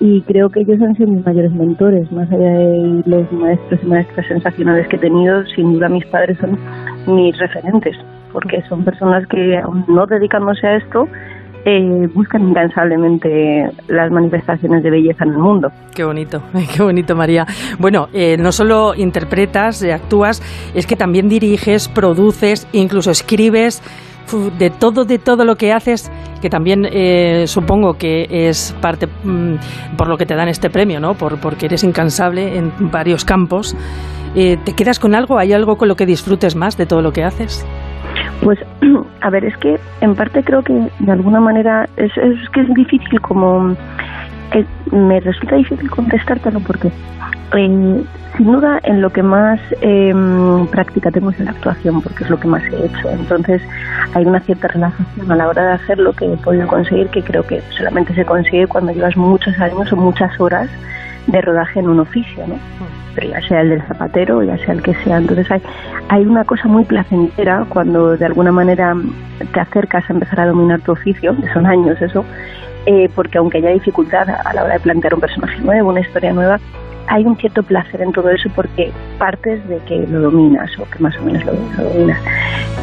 [0.00, 3.86] Y creo que ellos han sido mis mayores mentores, más allá de los maestros y
[3.86, 6.58] maestras sensacionales que he tenido, sin duda mis padres son
[7.06, 7.96] mis referentes,
[8.32, 11.06] porque son personas que, aun no dedicándose a esto,
[11.64, 15.70] eh, buscan incansablemente las manifestaciones de belleza en el mundo.
[15.94, 16.42] Qué bonito,
[16.76, 17.46] qué bonito, María.
[17.78, 20.42] Bueno, eh, no solo interpretas, eh, actúas,
[20.74, 23.82] es que también diriges, produces, incluso escribes.
[24.58, 29.96] De todo, de todo lo que haces, que también eh, supongo que es parte mm,
[29.98, 31.14] por lo que te dan este premio, ¿no?
[31.14, 33.76] Por, porque eres incansable en varios campos.
[34.34, 35.38] Eh, ¿Te quedas con algo?
[35.38, 37.66] ¿Hay algo con lo que disfrutes más de todo lo que haces?
[38.42, 38.58] Pues,
[39.20, 42.12] a ver, es que en parte creo que de alguna manera es,
[42.52, 43.76] que es difícil como...
[44.90, 46.90] me resulta difícil contestártelo porque
[47.52, 48.06] sin
[48.38, 50.14] duda en lo que más eh,
[50.70, 53.10] práctica tengo es en la actuación porque es lo que más he hecho.
[53.10, 53.62] Entonces
[54.14, 57.46] hay una cierta relajación a la hora de hacerlo que he podido conseguir que creo
[57.46, 60.68] que solamente se consigue cuando llevas muchos años o muchas horas
[61.26, 62.56] de rodaje en un oficio, ¿no?
[63.20, 65.18] Ya sea el del zapatero, ya sea el que sea.
[65.18, 65.62] Entonces hay,
[66.08, 68.94] hay una cosa muy placentera cuando de alguna manera
[69.52, 72.24] te acercas a empezar a dominar tu oficio, que son años eso,
[72.86, 76.32] eh, porque aunque haya dificultad a la hora de plantear un personaje nuevo, una historia
[76.32, 76.58] nueva,
[77.08, 80.98] hay un cierto placer en todo eso porque partes de que lo dominas o que
[80.98, 82.18] más o menos lo, dominas.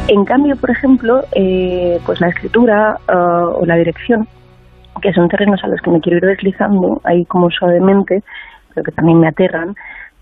[0.08, 4.28] En cambio, por ejemplo, eh, pues la escritura ah, o la dirección,
[5.02, 8.22] que son terrenos a los que me quiero ir deslizando ahí como suavemente,
[8.74, 9.74] pero que también me aterran,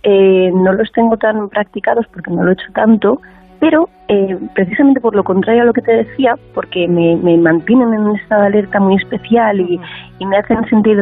[0.02, 3.20] eh, no los tengo tan practicados porque no lo he hecho tanto,
[3.60, 7.92] pero eh, precisamente por lo contrario a lo que te decía, porque me, me mantienen
[7.92, 9.80] en un estado de alerta muy especial y,
[10.18, 10.98] y me hacen sentir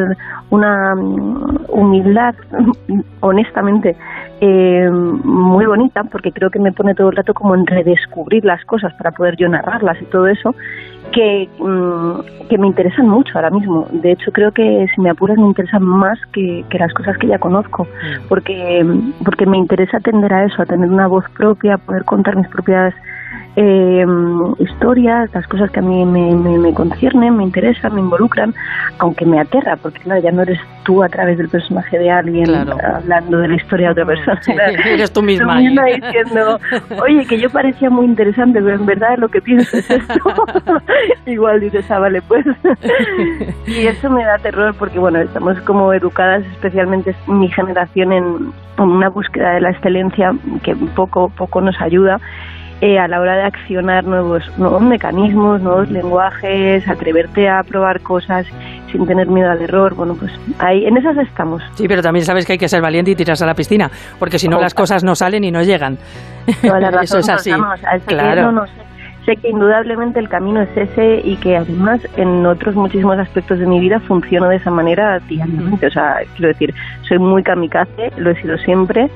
[0.50, 2.34] una mm, humildad,
[3.20, 3.94] honestamente,
[4.40, 8.64] eh, muy bonita, porque creo que me pone todo el rato como en redescubrir las
[8.64, 10.54] cosas para poder yo narrarlas y todo eso,
[11.12, 13.86] que, mm, que me interesan mucho ahora mismo.
[13.90, 17.26] De hecho, creo que si me apuras me interesan más que, que las cosas que
[17.26, 17.86] ya conozco,
[18.28, 18.84] porque,
[19.24, 22.94] porque me interesa atender a eso, a tener una voz propia, poder contar mis propias
[23.56, 24.06] eh,
[24.58, 28.54] historias, las cosas que a mí me, me, me conciernen, me interesan, me involucran,
[28.98, 32.54] aunque me aterra, porque claro, ya no eres tú a través del personaje de alguien
[32.54, 34.40] hablando de la historia de otra persona.
[34.42, 34.52] Sí,
[34.84, 36.60] eres tú misma Tú misma diciendo,
[37.02, 40.20] oye, que yo parecía muy interesante, pero en verdad lo que pienso es esto.
[41.26, 42.44] Igual dices, ah, vale, pues.
[43.66, 48.84] y eso me da terror porque, bueno, estamos como educadas, especialmente mi generación, en, en
[48.84, 52.20] una búsqueda de la excelencia que poco, poco nos ayuda
[52.80, 58.46] eh, a la hora de accionar nuevos, nuevos mecanismos, nuevos lenguajes, atreverte a probar cosas
[58.92, 59.94] sin tener miedo al error.
[59.94, 61.62] Bueno, pues ahí, en esas estamos.
[61.74, 64.38] Sí, pero también sabes que hay que ser valiente y tirarse a la piscina, porque
[64.38, 65.98] si no las cosas no salen y no llegan.
[66.62, 67.50] Toda la razón, Eso es así.
[67.50, 68.42] vamos, Claro.
[68.42, 68.72] no, no sé.
[69.24, 73.66] Sé que indudablemente el camino es ese y que además en otros muchísimos aspectos de
[73.66, 75.88] mi vida funciono de esa manera diariamente.
[75.88, 76.72] O sea, quiero decir,
[77.08, 79.10] soy muy kamikaze, lo he sido siempre,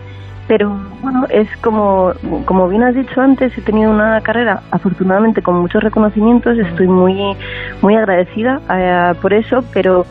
[0.51, 2.13] pero bueno, es como,
[2.45, 7.37] como bien has dicho antes, he tenido una carrera afortunadamente con muchos reconocimientos, estoy muy,
[7.83, 10.05] muy agradecida eh, por eso, pero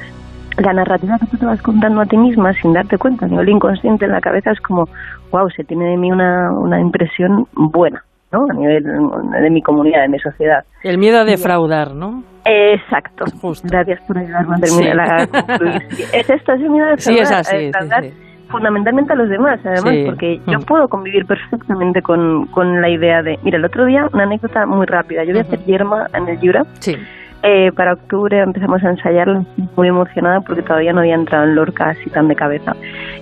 [0.57, 3.49] la narrativa que tú te vas contando a ti misma sin darte cuenta, a nivel
[3.49, 4.87] inconsciente en la cabeza es como,
[5.29, 8.45] wow, se tiene de mí una, una impresión buena, ¿no?
[8.49, 10.63] A nivel de mi comunidad, de mi sociedad.
[10.83, 12.23] El miedo a defraudar, ¿no?
[12.45, 13.25] Exacto.
[13.65, 15.31] Gracias por ayudarme a terminar Sí.
[15.33, 15.81] la
[16.13, 18.28] Es esto, es el miedo a Sí, es defraudar, así, a defraudar sí.
[18.49, 20.03] Fundamentalmente a los demás, además, Sí.
[20.05, 20.63] porque yo Mm.
[20.63, 23.39] puedo convivir perfectamente con, con la idea de...
[23.43, 25.23] Mira, el otro día, una anécdota muy rápida.
[25.23, 26.65] Yo voy a hacer Yerma en el Jura.
[26.79, 26.95] Sí.
[27.41, 29.45] Eh, para octubre empezamos a ensayarlo,
[29.77, 32.75] muy emocionada porque todavía no había entrado en Lorca así tan de cabeza.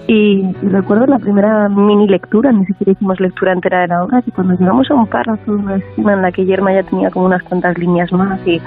[0.08, 4.24] Y, y recuerdo la primera mini lectura, ni siquiera hicimos lectura entera de la obra,
[4.24, 7.28] que cuando llegamos a un párrafo una escena en la que Yerma ya tenía como
[7.28, 8.60] unas cuantas líneas más y,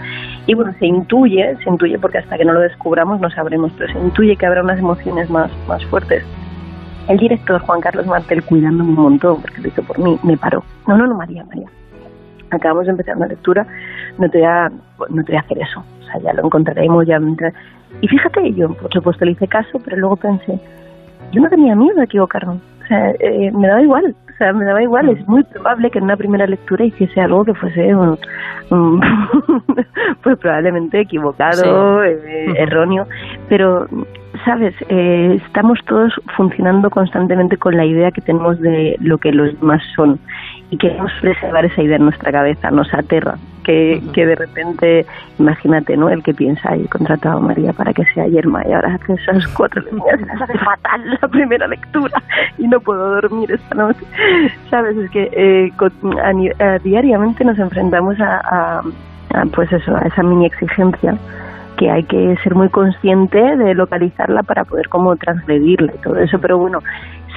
[0.46, 3.92] y bueno, se intuye, se intuye porque hasta que no lo descubramos no sabremos, pero
[3.92, 6.24] se intuye que habrá unas emociones más, más fuertes.
[7.08, 10.62] El director Juan Carlos Martel, cuidándome un montón, porque lo hizo por mí, me paró.
[10.86, 11.66] No, no, no, María, María.
[12.50, 13.66] Acabamos de empezar una lectura,
[14.18, 14.68] no te voy a,
[15.10, 15.84] no te voy a hacer eso.
[16.00, 17.20] O sea, ya lo encontraremos, ya.
[18.00, 20.58] Y fíjate, yo por supuesto le hice caso, pero luego pensé,
[21.32, 22.54] yo no tenía miedo de equivocarme.
[22.54, 25.08] O sea, eh, me daba igual, o sea, me daba igual.
[25.10, 28.18] Es muy probable que en una primera lectura hiciese algo que fuese un,
[28.70, 29.00] un-
[30.22, 33.06] pues probablemente equivocado, eh, erróneo,
[33.48, 33.86] pero
[34.44, 39.48] sabes, Eh, estamos todos funcionando constantemente con la idea que tenemos de lo que los
[39.60, 40.18] demás son
[40.70, 43.36] y queremos preservar esa idea en nuestra cabeza, nos aterra.
[43.64, 45.04] Que, que de repente,
[45.38, 46.08] imagínate, ¿no?
[46.08, 49.46] El que piensa, he contratado a María para que sea yerma y ahora hace esas
[49.48, 52.22] cuatro líneas y les hace fatal la primera lectura
[52.56, 54.00] y no puedo dormir esta noche.
[54.70, 54.96] ¿Sabes?
[54.96, 58.82] Es que eh, con- a ni- a diariamente nos enfrentamos a, a-
[59.34, 61.14] a, pues eso, a esa mini exigencia
[61.76, 66.38] que hay que ser muy consciente de localizarla para poder como transgredirla y todo eso,
[66.40, 66.80] pero bueno,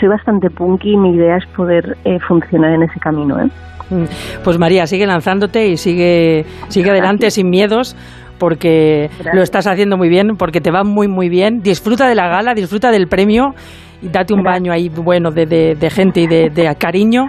[0.03, 3.47] soy bastante punky y mi idea es poder eh, funcionar en ese camino, ¿eh?
[3.89, 4.03] Mm.
[4.43, 7.95] Pues María, sigue lanzándote y sigue, sigue adelante sin miedos
[8.37, 9.35] porque Gracias.
[9.35, 11.61] lo estás haciendo muy bien, porque te va muy muy bien.
[11.61, 13.53] Disfruta de la gala, disfruta del premio
[14.01, 17.27] y date un baño ahí bueno de, de- de gente y de, de cariño.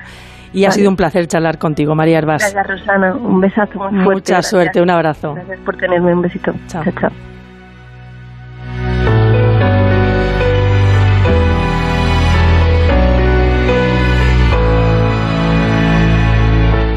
[0.52, 0.78] Y ha Vale.
[0.78, 2.52] sido un placer charlar contigo, María Herbás.
[2.52, 3.14] Gracias, Rosana.
[3.14, 4.04] Un besazo muy fuerte.
[4.04, 4.50] Mucha gracias.
[4.50, 5.34] suerte, un abrazo.
[5.34, 6.12] Gracias por tenerme.
[6.14, 6.52] Un besito.
[6.68, 6.82] chao.
[7.00, 7.33] chao.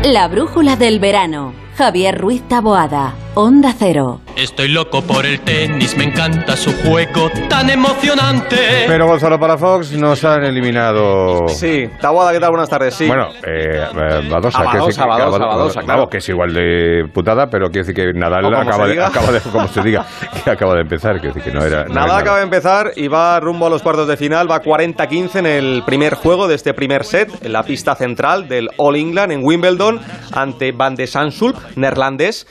[0.08, 1.54] La brújula del verano.
[1.76, 3.14] Javier Ruiz Taboada.
[3.36, 4.22] Onda Cero.
[4.38, 8.86] Estoy loco por el tenis, me encanta su juego tan emocionante.
[8.86, 11.48] Pero Gonzalo Palafox nos han eliminado.
[11.48, 12.52] Sí, Taboada, ¿qué tal?
[12.52, 12.94] Buenas tardes.
[12.94, 13.08] Sí.
[13.08, 17.96] Bueno, eh, eh, Badosa, A que Badosa, claro, es igual de putada, pero quiere decir
[17.96, 20.06] que Nadal acaba se de, acaba de, como se diga,
[20.44, 21.86] que acaba de empezar, quiere decir que no era.
[21.86, 24.62] no Nada era acaba de empezar y va rumbo a los cuartos de final, va
[24.62, 28.98] 40-15 en el primer juego de este primer set, en la pista central del All
[28.98, 30.00] England en Wimbledon,
[30.32, 32.46] ante Van de Sansulp, neerlandés.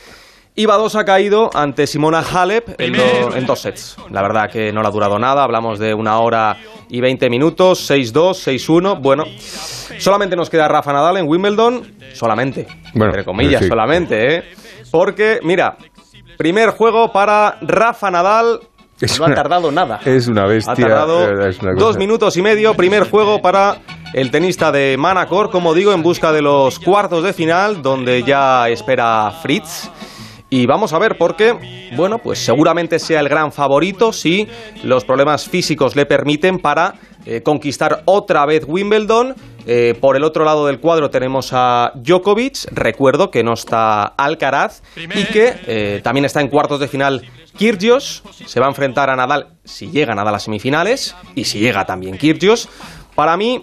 [0.59, 3.97] Y Badosa ha caído ante Simona Halep en, do- en dos sets.
[4.11, 6.57] La verdad que no le ha durado nada, hablamos de una hora
[6.89, 8.33] y 20 minutos, 6-2,
[8.91, 9.01] 6-1.
[9.03, 9.25] Bueno,
[9.99, 13.69] solamente nos queda Rafa Nadal en Wimbledon, solamente, Bueno, entre comillas, sí.
[13.69, 14.45] solamente, ¿eh?
[14.91, 15.77] Porque, mira,
[16.39, 18.61] primer juego para Rafa Nadal.
[18.99, 20.01] Es no una- ha tardado nada.
[20.07, 20.73] Es una bestia.
[20.73, 21.99] Ha tardado de verdad, es una dos cosa.
[21.99, 22.73] minutos y medio.
[22.75, 23.77] Primer juego para
[24.15, 28.71] el tenista de Manacor, como digo, en busca de los cuartos de final, donde ya
[28.71, 29.91] espera Fritz.
[30.49, 34.47] Y vamos a ver por qué, bueno, pues seguramente sea el gran favorito si
[34.85, 39.35] los problemas físicos le permiten para eh, conquistar otra vez Wimbledon.
[39.69, 44.83] Eh, por el otro lado del cuadro tenemos a Djokovic, recuerdo que no está Alcaraz
[44.97, 47.27] y que eh, también está en cuartos de final
[47.59, 51.85] Kyrgios, se va a enfrentar a Nadal si llega Nadal a semifinales y si llega
[51.85, 52.69] también Kyrgios.
[53.17, 53.61] Para mí,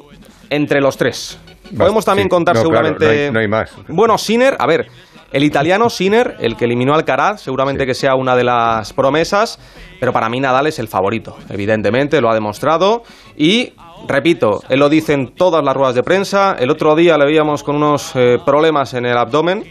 [0.50, 1.38] entre los tres.
[1.78, 2.30] Podemos también sí.
[2.32, 3.06] contar No, claro, seguramente...
[3.06, 3.72] no hay- no hay más.
[3.88, 4.88] Bueno, Sinner, a ver,
[5.34, 9.60] el italiano Sinner, el que eliminó a Alcaraz, seguramente que sea una de las promesas,
[10.00, 13.04] pero para mí Nadal es el favorito, evidentemente, lo ha demostrado.
[13.36, 13.74] Y...
[14.06, 16.58] Repito, él lo dice en todas las ruedas de prensa.
[16.60, 19.64] El otro día le veíamos con unos eh, problemas en el abdomen,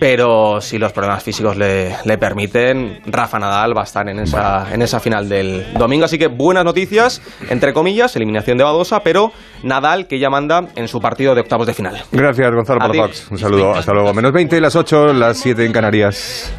[0.00, 4.72] pero si los problemas físicos le, le permiten, Rafa Nadal va a estar en esa,
[4.72, 6.06] en esa final del domingo.
[6.06, 9.30] Así que buenas noticias, entre comillas, eliminación de Badosa, pero
[9.62, 12.02] Nadal que ya manda en su partido de octavos de final.
[12.10, 12.80] Gracias, Gonzalo.
[12.80, 13.30] Palafox.
[13.30, 14.14] Un saludo, hasta luego.
[14.14, 16.50] Menos 20, las 8, las 7 en Canarias.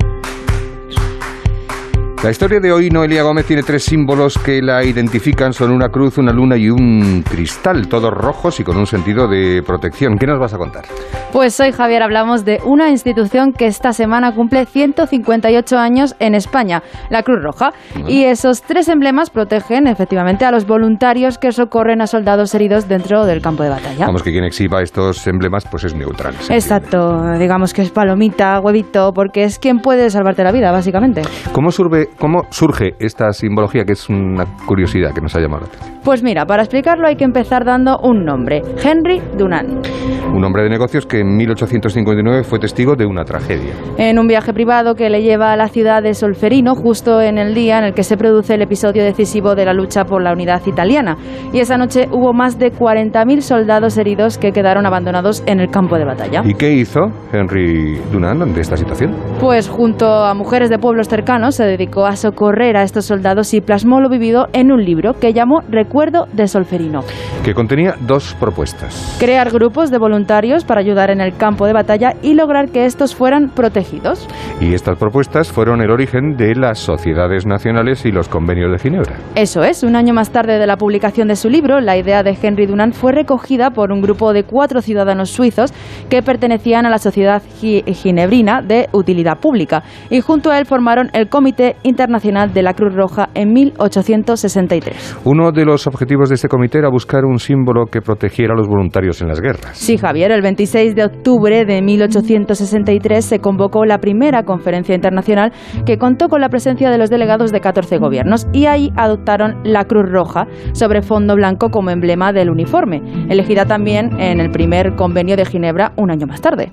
[2.23, 5.53] La historia de hoy, Noelia Gómez, tiene tres símbolos que la identifican.
[5.53, 9.63] Son una cruz, una luna y un cristal, todos rojos y con un sentido de
[9.65, 10.19] protección.
[10.19, 10.85] ¿Qué nos vas a contar?
[11.33, 16.83] Pues hoy, Javier, hablamos de una institución que esta semana cumple 158 años en España,
[17.09, 17.71] la Cruz Roja.
[18.05, 23.25] Y esos tres emblemas protegen efectivamente a los voluntarios que socorren a soldados heridos dentro
[23.25, 24.05] del campo de batalla.
[24.05, 26.35] Vamos, que quien exhiba estos emblemas pues es neutral.
[26.49, 31.23] Exacto, digamos que es palomita, huevito, porque es quien puede salvarte la vida, básicamente.
[31.53, 35.67] ¿Cómo, surge, ¿Cómo surge esta simbología que es una curiosidad que nos ha llamado la
[35.67, 36.00] atención?
[36.03, 39.87] Pues mira, para explicarlo hay que empezar dando un nombre, Henry Dunant.
[40.33, 43.73] Un hombre de negocios que en 1859 fue testigo de una tragedia.
[43.97, 47.53] En un viaje privado que le lleva a la ciudad de Solferino justo en el
[47.53, 50.61] día en el que se produce el episodio decisivo de la lucha por la unidad
[50.65, 51.17] italiana.
[51.53, 55.97] Y esa noche hubo más de 40.000 soldados heridos que quedaron abandonados en el campo
[55.97, 56.41] de batalla.
[56.45, 59.13] ¿Y qué hizo Henry Dunant ante esta situación?
[59.39, 63.61] Pues junto a mujeres de pueblos cercanos se dedicó a socorrer a estos soldados y
[63.61, 65.61] plasmó lo vivido en un libro que llamó
[65.91, 67.01] Recuerdo de Solferino.
[67.43, 69.17] Que contenía dos propuestas.
[69.19, 73.13] Crear grupos de voluntarios para ayudar en el campo de batalla y lograr que estos
[73.13, 74.25] fueran protegidos.
[74.61, 79.17] Y estas propuestas fueron el origen de las sociedades nacionales y los convenios de Ginebra.
[79.35, 82.37] Eso es, un año más tarde de la publicación de su libro, la idea de
[82.41, 85.73] Henry Dunant fue recogida por un grupo de cuatro ciudadanos suizos
[86.09, 91.09] que pertenecían a la Sociedad Gi- Ginebrina de Utilidad Pública y junto a él formaron
[91.11, 95.17] el Comité Internacional de la Cruz Roja en 1863.
[95.25, 98.67] Uno de los objetivos de este comité era buscar un símbolo que protegiera a los
[98.67, 99.77] voluntarios en las guerras.
[99.77, 105.51] Sí, Javier, el 26 de octubre de 1863 se convocó la primera conferencia internacional
[105.85, 109.85] que contó con la presencia de los delegados de 14 gobiernos y ahí adoptaron la
[109.85, 115.35] Cruz Roja sobre fondo blanco como emblema del uniforme, elegida también en el primer convenio
[115.35, 116.71] de Ginebra un año más tarde.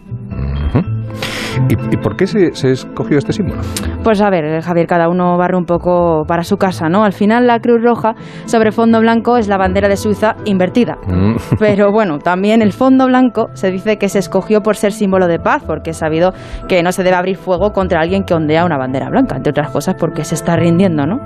[1.68, 3.60] ¿Y, y por qué se, se escogió este símbolo?
[4.02, 7.04] Pues a ver, Javier, cada uno barre un poco para su casa, ¿no?
[7.04, 8.14] Al final la Cruz Roja
[8.46, 10.96] sobre fondo blanco es la bandera de Suiza invertida.
[11.06, 11.36] Mm.
[11.58, 15.38] Pero bueno, también el fondo blanco se dice que se escogió por ser símbolo de
[15.38, 16.32] paz, porque es sabido
[16.68, 19.70] que no se debe abrir fuego contra alguien que ondea una bandera blanca, entre otras
[19.70, 21.20] cosas porque se está rindiendo, ¿no?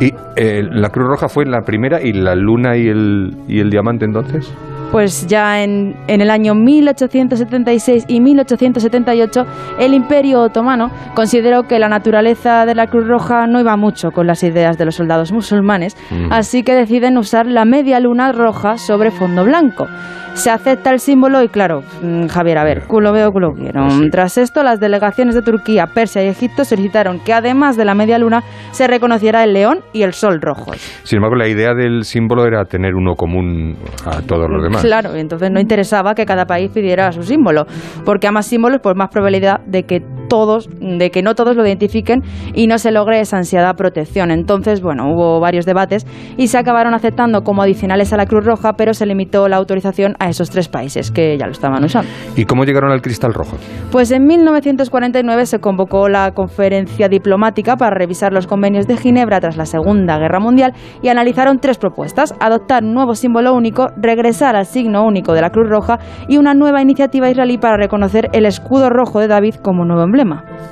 [0.00, 3.70] ¿Y eh, la Cruz Roja fue la primera y la luna y el, y el
[3.70, 4.52] diamante entonces?
[4.92, 9.46] Pues ya en, en, el año 1876 y 1878
[9.78, 14.26] el Imperio Otomano consideró que la naturaleza de la Cruz Roja no iba mucho con
[14.26, 16.32] las ideas de los soldados musulmanes, Mm.
[16.32, 19.86] así que deciden usar la media luna roja sobre fondo blanco.
[20.34, 23.86] Se acepta el símbolo y claro, mm, Javier, a ver, culo veo, culo quiero.
[24.10, 28.18] Tras esto, las delegaciones de Turquía, Persia y Egipto solicitaron que además de la media
[28.18, 30.76] luna se reconociera el león y el sol rojos.
[31.04, 33.76] Sin embargo, la idea del símbolo era tener uno común
[34.06, 34.82] a todos los demás.
[34.82, 37.66] Claro, y entonces no interesaba que cada país pidiera su símbolo,
[38.04, 41.66] porque a más símbolos, pues más probabilidad de que todos, de que no todos lo
[41.66, 42.22] identifiquen
[42.54, 44.30] y no se logre esa ansiada protección.
[44.30, 46.06] Entonces, bueno, hubo varios debates
[46.38, 50.14] y se acabaron aceptando como adicionales a la Cruz Roja, pero se limitó la autorización
[50.20, 52.08] a esos tres países que ya lo estaban usando.
[52.36, 53.56] ¿Y cómo llegaron al cristal rojo?
[53.90, 59.56] Pues en 1949 se convocó la conferencia diplomática para revisar los convenios de Ginebra tras
[59.56, 60.72] la Segunda Guerra Mundial
[61.02, 65.50] y analizaron tres propuestas: adoptar un nuevo símbolo único, regresar al signo único de la
[65.50, 69.84] Cruz Roja y una nueva iniciativa israelí para reconocer el escudo rojo de David como
[69.84, 70.19] nuevo emblema.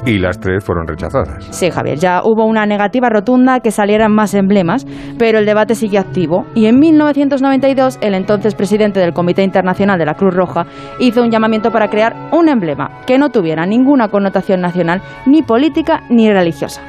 [0.06, 1.44] Y las tres fueron rechazadas.
[1.50, 4.86] Sí, Javier, ya hubo una negativa rotunda que salieran más emblemas,
[5.18, 10.06] pero el debate sigue activo y en 1992 el entonces presidente del Comité Internacional de
[10.06, 10.66] la Cruz Roja
[11.00, 16.02] hizo un llamamiento para crear un emblema que no tuviera ninguna connotación nacional, ni política
[16.08, 16.82] ni religiosa.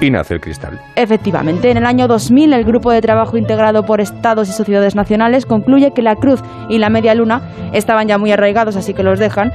[0.00, 0.80] Y nace el cristal.
[0.94, 5.44] Efectivamente, en el año 2000 el grupo de trabajo integrado por estados y sociedades nacionales
[5.44, 7.42] concluye que la cruz y la media luna
[7.72, 9.52] estaban ya muy arraigados, así que los dejan,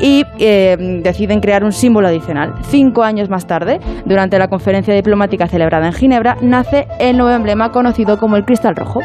[0.00, 2.54] y eh, deciden crear un símbolo adicional.
[2.68, 7.72] Cinco años más tarde, durante la conferencia diplomática celebrada en Ginebra, nace el nuevo emblema
[7.72, 9.00] conocido como el cristal rojo.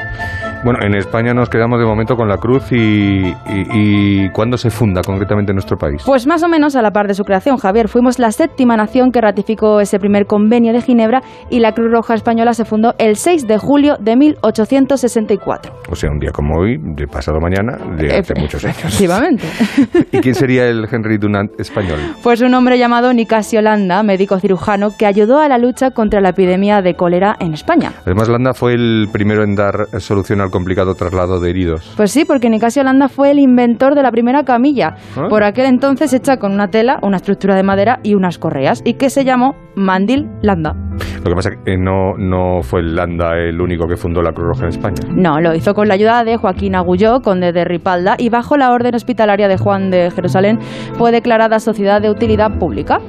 [0.63, 3.33] Bueno, en España nos quedamos de momento con la cruz y, y,
[3.73, 6.03] y ¿cuándo se funda concretamente nuestro país?
[6.05, 7.87] Pues más o menos a la par de su creación, Javier.
[7.87, 12.13] Fuimos la séptima nación que ratificó ese primer convenio de Ginebra y la Cruz Roja
[12.13, 15.73] Española se fundó el 6 de julio de 1864.
[15.89, 18.77] O sea, un día como hoy, de pasado mañana, de hace muchos años.
[18.77, 19.47] Efectivamente.
[20.11, 21.97] ¿Y quién sería el Henry Dunant español?
[22.21, 26.29] Pues un hombre llamado Nicasio Landa, médico cirujano, que ayudó a la lucha contra la
[26.29, 27.93] epidemia de cólera en España.
[28.05, 31.93] Además, Landa fue el primero en dar solución al complicado traslado de heridos.
[31.97, 35.27] Pues sí, porque Nicasio Landa fue el inventor de la primera camilla, ¿Ah?
[35.29, 38.93] por aquel entonces hecha con una tela, una estructura de madera y unas correas, y
[38.93, 40.75] que se llamó Mandil Landa.
[41.23, 44.47] Lo que pasa es que no, no fue Landa el único que fundó la Cruz
[44.47, 45.01] Roja en España.
[45.09, 48.71] No, lo hizo con la ayuda de Joaquín Agulló, conde de Ripalda, y bajo la
[48.71, 50.59] orden hospitalaria de Juan de Jerusalén
[50.97, 52.99] fue declarada sociedad de utilidad pública.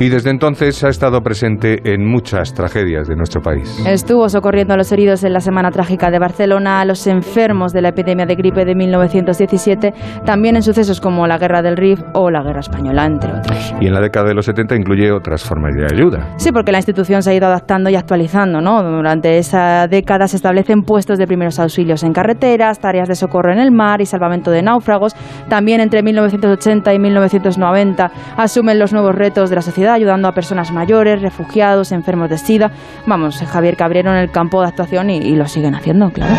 [0.00, 3.84] Y desde entonces ha estado presente en muchas tragedias de nuestro país.
[3.86, 7.82] Estuvo socorriendo a los heridos en la Semana Trágica de Barcelona, a los enfermos de
[7.82, 9.92] la epidemia de gripe de 1917,
[10.24, 13.74] también en sucesos como la Guerra del Rif o la Guerra Española, entre otros.
[13.78, 16.32] Y en la década de los 70 incluye otras formas de ayuda.
[16.38, 18.82] Sí, porque la institución se ha ido adaptando y actualizando, ¿no?
[18.82, 23.58] Durante esa década se establecen puestos de primeros auxilios en carreteras, tareas de socorro en
[23.58, 25.14] el mar y salvamento de náufragos.
[25.50, 30.72] También entre 1980 y 1990 asumen los nuevos retos de la sociedad, ayudando a personas
[30.72, 32.70] mayores, refugiados, enfermos de SIDA.
[33.06, 36.34] Vamos, Javier Cabrero en el campo de actuación y, y lo siguen haciendo, claro.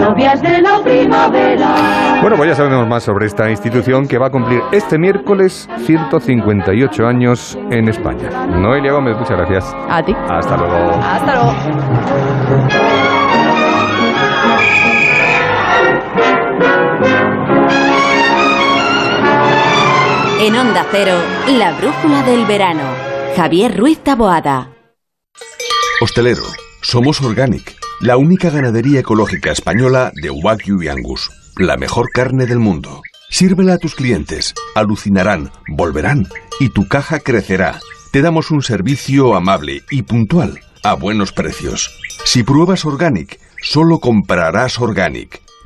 [0.00, 1.74] novias de la primavera.
[2.20, 7.06] Bueno, pues ya sabemos más sobre esta institución que va a cumplir este miércoles 158
[7.06, 8.28] años en España.
[8.46, 9.74] Noelia Gómez, muchas gracias.
[9.88, 10.14] A ti.
[10.28, 10.90] Hasta luego.
[11.02, 12.85] Hasta luego.
[20.46, 21.20] En Onda Cero,
[21.58, 22.84] la brújula del verano.
[23.34, 24.70] Javier Ruiz Taboada.
[26.00, 26.44] Hostelero,
[26.82, 32.60] somos Organic, la única ganadería ecológica española de Wagyu y Angus, la mejor carne del
[32.60, 33.02] mundo.
[33.28, 36.28] Sírvela a tus clientes, alucinarán, volverán
[36.60, 37.80] y tu caja crecerá.
[38.12, 41.90] Te damos un servicio amable y puntual, a buenos precios.
[42.24, 45.42] Si pruebas Organic, solo comprarás Organic.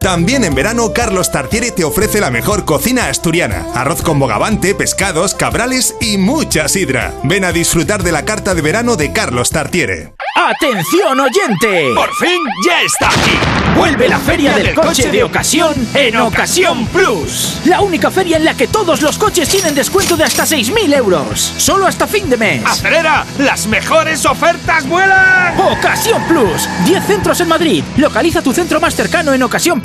[0.00, 3.66] También en verano, Carlos Tartiere te ofrece la mejor cocina asturiana.
[3.74, 7.12] Arroz con bogavante, pescados, cabrales y mucha sidra.
[7.22, 10.14] Ven a disfrutar de la carta de verano de Carlos Tartiere.
[10.36, 11.92] ¡Atención oyente!
[11.94, 13.38] ¡Por fin ya está aquí!
[13.76, 17.60] Vuelve la feria del coche de ocasión en Ocasión Plus.
[17.66, 21.52] La única feria en la que todos los coches tienen descuento de hasta 6.000 euros.
[21.58, 22.62] Solo hasta fin de mes.
[22.64, 23.26] ¡Acelera!
[23.38, 25.58] ¡Las mejores ofertas vuelan!
[25.60, 26.68] Ocasión Plus.
[26.86, 27.84] 10 centros en Madrid.
[27.96, 29.42] Localiza tu centro más cercano en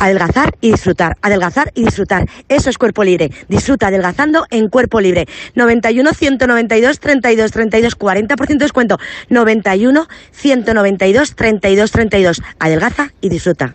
[0.00, 2.26] Adelgazar y disfrutar, adelgazar y disfrutar.
[2.48, 3.30] Eso es cuerpo libre.
[3.48, 5.26] Disfruta adelgazando en cuerpo libre.
[5.54, 8.98] 91 192 32 32 40% de descuento.
[9.28, 12.42] 91 192 32 32.
[12.58, 13.74] Adelgaza y disfruta.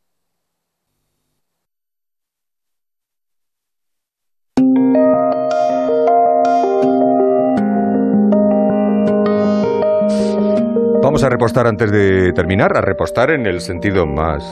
[11.11, 14.49] Vamos a repostar antes de terminar, a repostar en el sentido más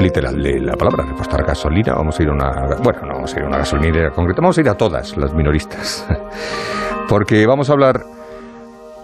[0.00, 1.92] literal de la palabra, repostar gasolina.
[1.92, 2.50] Vamos a ir a una.
[2.82, 5.34] Bueno, no vamos a ir a una gasolinera concreta, vamos a ir a todas las
[5.34, 6.08] minoristas.
[7.10, 8.06] Porque vamos a hablar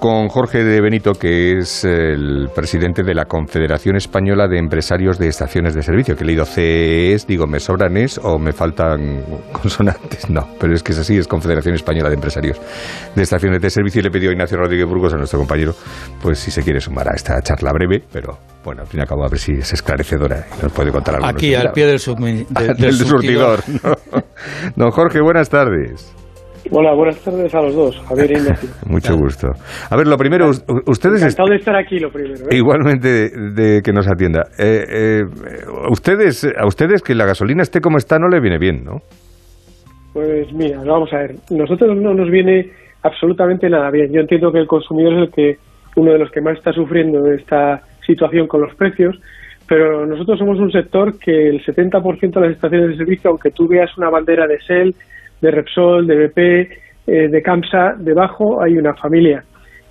[0.01, 5.29] con Jorge de Benito, que es el presidente de la Confederación Española de Empresarios de
[5.29, 9.23] Estaciones de Servicio, que he leído CES, digo, ¿me sobran es o me faltan
[9.53, 10.29] consonantes?
[10.31, 12.59] No, pero es que es así, es Confederación Española de Empresarios
[13.15, 15.75] de Estaciones de Servicio y le pidió a Ignacio Rodríguez Burgos, a nuestro compañero,
[16.23, 19.09] pues si se quiere sumar a esta charla breve, pero bueno, al fin y al
[19.09, 21.27] cabo a ver si es esclarecedora y nos puede contar algo.
[21.27, 23.61] Aquí, al pie del, de- del del surtidor.
[23.61, 23.99] surtidor.
[24.13, 24.23] ¿no?
[24.77, 26.15] Don Jorge, buenas tardes.
[26.73, 28.69] Hola, buenas tardes a los dos, Javier y Ignacio.
[28.87, 29.49] Mucho gusto.
[29.91, 31.21] A ver, lo primero, us- ustedes...
[31.23, 32.35] Encantado de estar aquí, lo primero.
[32.49, 32.57] ¿eh?
[32.57, 34.43] Igualmente de, de que nos atienda.
[34.59, 35.23] Eh, eh,
[35.91, 38.99] ustedes, a ustedes que la gasolina esté como está no le viene bien, ¿no?
[40.13, 41.35] Pues mira, vamos a ver.
[41.51, 42.71] Nosotros no nos viene
[43.03, 44.13] absolutamente nada bien.
[44.13, 45.57] Yo entiendo que el consumidor es el que
[45.97, 49.17] uno de los que más está sufriendo de esta situación con los precios,
[49.69, 53.67] pero nosotros somos un sector que el 70% de las estaciones de servicio, aunque tú
[53.69, 54.95] veas una bandera de Shell,
[55.41, 56.39] de Repsol, de BP,
[57.07, 59.43] eh, de Camsa, debajo hay una familia.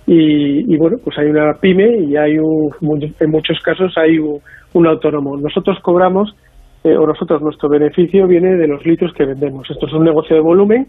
[0.06, 2.72] Y, y, bueno, pues hay una pyme y hay un,
[3.20, 5.36] en muchos casos hay un, autónomo.
[5.36, 6.34] Nosotros cobramos,
[6.82, 9.70] eh, o nosotros, nuestro beneficio viene de los litros que vendemos.
[9.70, 10.86] Esto es un negocio de volumen.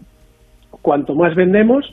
[0.70, 1.84] Cuanto más vendemos,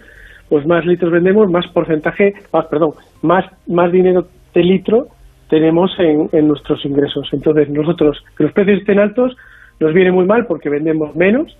[0.47, 2.91] pues más litros vendemos, más porcentaje, más, perdón,
[3.21, 5.07] más, más dinero de litro
[5.49, 7.27] tenemos en, en nuestros ingresos.
[7.33, 9.35] Entonces, nosotros, que los precios estén altos,
[9.79, 11.57] nos viene muy mal porque vendemos menos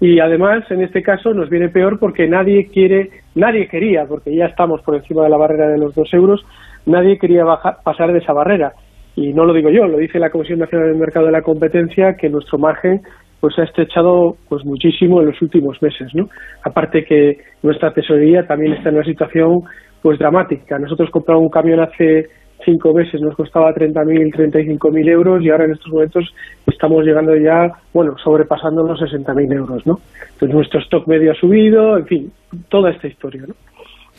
[0.00, 4.46] y además en este caso nos viene peor porque nadie quiere, nadie quería, porque ya
[4.46, 6.44] estamos por encima de la barrera de los dos euros,
[6.86, 8.72] nadie quería bajar, pasar de esa barrera.
[9.16, 12.14] Y no lo digo yo, lo dice la Comisión Nacional del Mercado de la Competencia,
[12.14, 13.00] que nuestro margen
[13.40, 16.28] pues ha estrechado pues muchísimo en los últimos meses, ¿no?
[16.62, 19.62] Aparte que nuestra tesorería también está en una situación
[20.02, 20.78] pues dramática.
[20.78, 22.26] Nosotros compramos un camión hace
[22.68, 26.24] cinco meses nos costaba 30.000, 35.000 euros y ahora en estos momentos
[26.66, 29.98] estamos llegando ya, bueno, sobrepasando los 60.000 euros, ¿no?
[30.32, 32.32] Entonces nuestro stock medio ha subido, en fin,
[32.68, 33.54] toda esta historia, ¿no?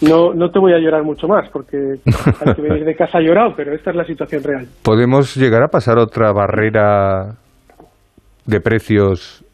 [0.01, 1.77] no, no te voy a llorar mucho más, porque
[2.45, 4.67] al que venir de casa ha llorado, pero esta es la situación real.
[4.83, 7.35] ¿Podemos llegar a pasar otra barrera
[8.45, 9.45] de precios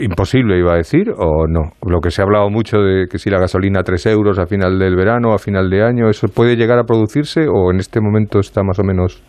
[0.00, 1.72] imposible, iba a decir, o no?
[1.86, 4.46] Lo que se ha hablado mucho de que si la gasolina a 3 euros a
[4.46, 8.00] final del verano, a final de año, ¿eso puede llegar a producirse o en este
[8.00, 9.22] momento está más o menos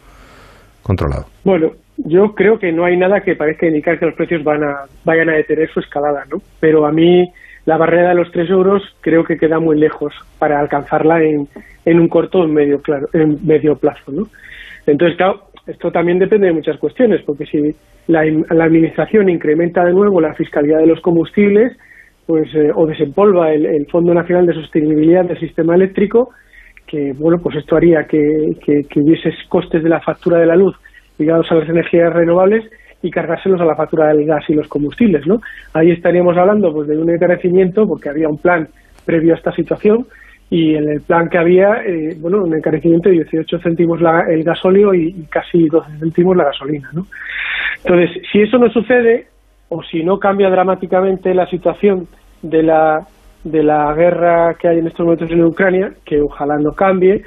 [0.84, 1.26] controlado?
[1.44, 4.86] Bueno, yo creo que no hay nada que parezca indicar que los precios van a,
[5.06, 6.38] vayan a detener su escalada, ¿no?
[6.60, 7.26] Pero a mí
[7.66, 11.48] la barrera de los 3 euros creo que queda muy lejos para alcanzarla en,
[11.86, 14.24] en un corto o medio, claro, en medio plazo, ¿no?
[14.88, 17.76] Entonces, claro, esto también depende de muchas cuestiones, porque si
[18.08, 21.78] la, la Administración incrementa de nuevo la fiscalidad de los combustibles,
[22.26, 26.30] pues eh, o desempolva el, el, Fondo Nacional de Sostenibilidad del Sistema Eléctrico,
[26.86, 30.76] que bueno, pues esto haría que, que, hubiese costes de la factura de la luz
[31.18, 32.64] ligados a las energías renovables
[33.02, 35.42] y cargárselos a la factura del gas y los combustibles, ¿no?
[35.74, 38.68] Ahí estaríamos hablando pues de un encarecimiento porque había un plan
[39.06, 40.06] previo a esta situación
[40.50, 44.44] y en el plan que había, eh, bueno, un encarecimiento de 18 céntimos la, el
[44.44, 47.06] gasóleo y, y, casi 12 céntimos la gasolina, ¿no?
[47.84, 49.28] Entonces, si eso no sucede
[49.70, 52.08] o si no cambia dramáticamente la situación
[52.42, 53.06] de la
[53.44, 57.22] de la guerra que hay en estos momentos en Ucrania, que ojalá no cambie,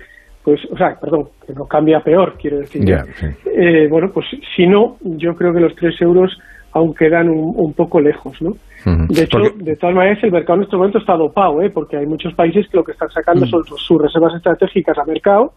[0.45, 2.85] pues, o sea, perdón, que no cambia peor, quiero decir.
[2.85, 3.27] Yeah, sí.
[3.47, 6.39] eh, bueno, pues si no, yo creo que los 3 euros
[6.73, 8.51] aún quedan un, un poco lejos, ¿no?
[8.51, 8.55] Uh
[8.85, 9.07] -huh.
[9.15, 11.71] De hecho, Porque- de todas maneras, el mercado en este momento está dopado, ¿eh?
[11.73, 13.49] Porque hay muchos países que lo que están sacando Mm.
[13.49, 15.51] son sus, reservas estratégicas a mercado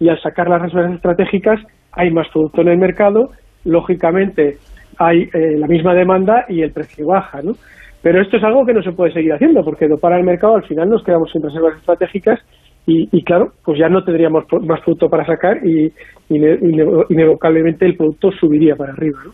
[0.00, 1.60] y al sacar las reservas estratégicas
[1.92, 3.30] hay más producto en el mercado,
[3.64, 4.56] lógicamente
[4.98, 7.52] hay eh, la misma demanda y el precio baja, ¿no?
[8.02, 10.64] Pero esto es algo que no se puede seguir haciendo porque dopar al mercado al
[10.64, 12.38] final nos quedamos sin reservas estratégicas
[12.86, 15.90] y, y claro, pues ya no tendríamos más producto para sacar y
[16.30, 16.58] ine-
[17.08, 19.32] inevocablemente el producto subiría para arriba, ¿no?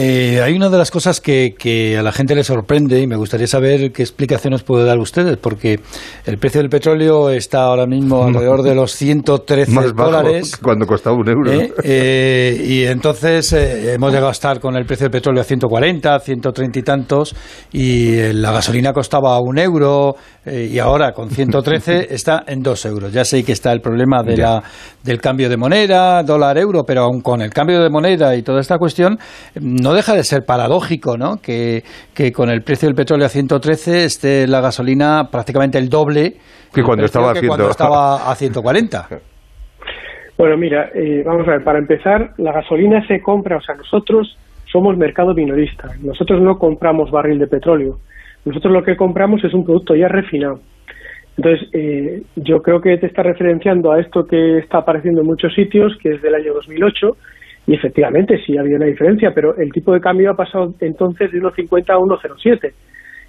[0.00, 3.16] Eh, hay una de las cosas que, que a la gente le sorprende y me
[3.16, 5.80] gustaría saber qué explicaciones puede dar ustedes, porque
[6.24, 10.56] el precio del petróleo está ahora mismo alrededor de los 113 Más bajo dólares.
[10.62, 11.50] cuando costaba un euro.
[11.50, 11.72] ¿eh?
[11.82, 16.20] Eh, y entonces eh, hemos llegado a estar con el precio del petróleo a 140,
[16.20, 17.34] 130 y tantos,
[17.72, 20.14] y la gasolina costaba un euro,
[20.48, 23.12] eh, y ahora con 113 está en dos euros.
[23.12, 24.62] Ya sé que está el problema de la,
[25.04, 28.78] del cambio de moneda, dólar-euro, pero aun con el cambio de moneda y toda esta
[28.78, 29.18] cuestión,
[29.60, 31.36] no deja de ser paradójico, ¿no?
[31.42, 31.82] Que,
[32.14, 36.36] que con el precio del petróleo a 113 esté la gasolina prácticamente el doble
[36.72, 37.48] Que cuando estaba a que 100.
[37.48, 39.08] cuando estaba a 140.
[40.38, 44.38] Bueno, mira, eh, vamos a ver, para empezar, la gasolina se compra, o sea, nosotros
[44.70, 47.98] somos mercado minorista, nosotros no compramos barril de petróleo,
[48.44, 50.60] nosotros lo que compramos es un producto ya refinado.
[51.36, 55.54] Entonces, eh, yo creo que te está referenciando a esto que está apareciendo en muchos
[55.54, 57.16] sitios, que es del año 2008,
[57.68, 61.40] y efectivamente sí había una diferencia, pero el tipo de cambio ha pasado entonces de
[61.40, 62.72] 1,50 a 1,07.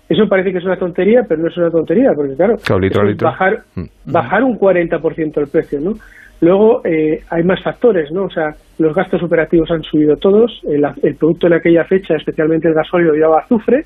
[0.10, 3.18] Eso parece que es una tontería, pero no es una tontería, porque claro, litro es
[3.18, 4.12] bajar, Mm.
[4.12, 5.94] bajar un 40% el precio, ¿no?
[6.42, 8.24] Luego eh, hay más factores, ¿no?
[8.24, 12.70] O sea, los gastos operativos han subido todos, el, el producto en aquella fecha, especialmente
[12.70, 13.84] el gasóleo, llevaba azufre,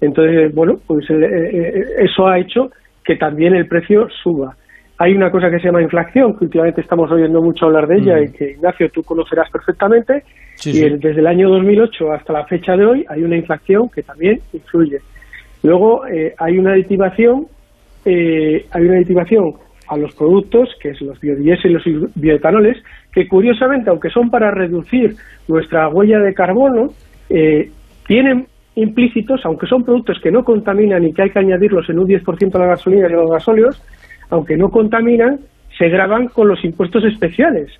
[0.00, 2.70] entonces, bueno, pues eh, eh, eso ha hecho
[3.04, 4.54] que también el precio suba.
[4.98, 8.16] Hay una cosa que se llama inflación, que últimamente estamos oyendo mucho hablar de ella
[8.16, 8.24] Mm.
[8.24, 10.22] y que Ignacio tú conocerás perfectamente,
[10.54, 10.88] Sí, y sí.
[10.98, 14.98] desde el año 2008 hasta la fecha de hoy hay una inflación que también influye.
[15.62, 17.46] Luego eh, hay una aditivación,
[18.06, 19.52] eh, hay una aditivación
[19.88, 22.76] a los productos, que es los biodiesel y los bioetanoles,
[23.12, 25.14] que curiosamente, aunque son para reducir
[25.46, 26.88] nuestra huella de carbono,
[27.28, 27.70] eh,
[28.06, 32.06] tienen implícitos, aunque son productos que no contaminan y que hay que añadirlos en un
[32.06, 33.82] 10% a la gasolina y a los gasóleos,
[34.30, 35.40] aunque no contaminan,
[35.76, 37.70] se graban con los impuestos especiales.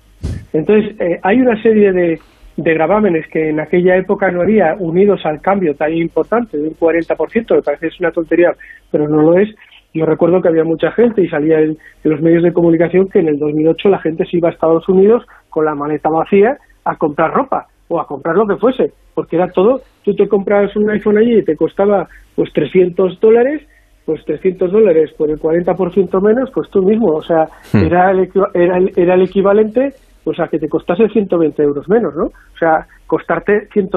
[0.53, 2.19] Entonces, eh, hay una serie de,
[2.57, 6.75] de gravámenes que en aquella época no había, unidos al cambio tan importante de un
[6.75, 8.51] 40%, me parece es una tontería,
[8.91, 9.49] pero no lo es.
[9.93, 13.29] Yo recuerdo que había mucha gente y salía en los medios de comunicación que en
[13.29, 17.33] el 2008 la gente se iba a Estados Unidos con la maleta vacía a comprar
[17.33, 21.17] ropa o a comprar lo que fuese, porque era todo, tú te comprabas un iPhone
[21.17, 23.61] allí y te costaba pues 300 dólares,
[24.05, 27.85] pues 300 dólares por el 40% menos, pues tú mismo, o sea, Hmm.
[27.85, 29.93] era, el, era, el, era el equivalente
[30.23, 32.25] pues a que te costase 120 euros menos, ¿no?
[32.25, 33.89] O sea, costarte 100,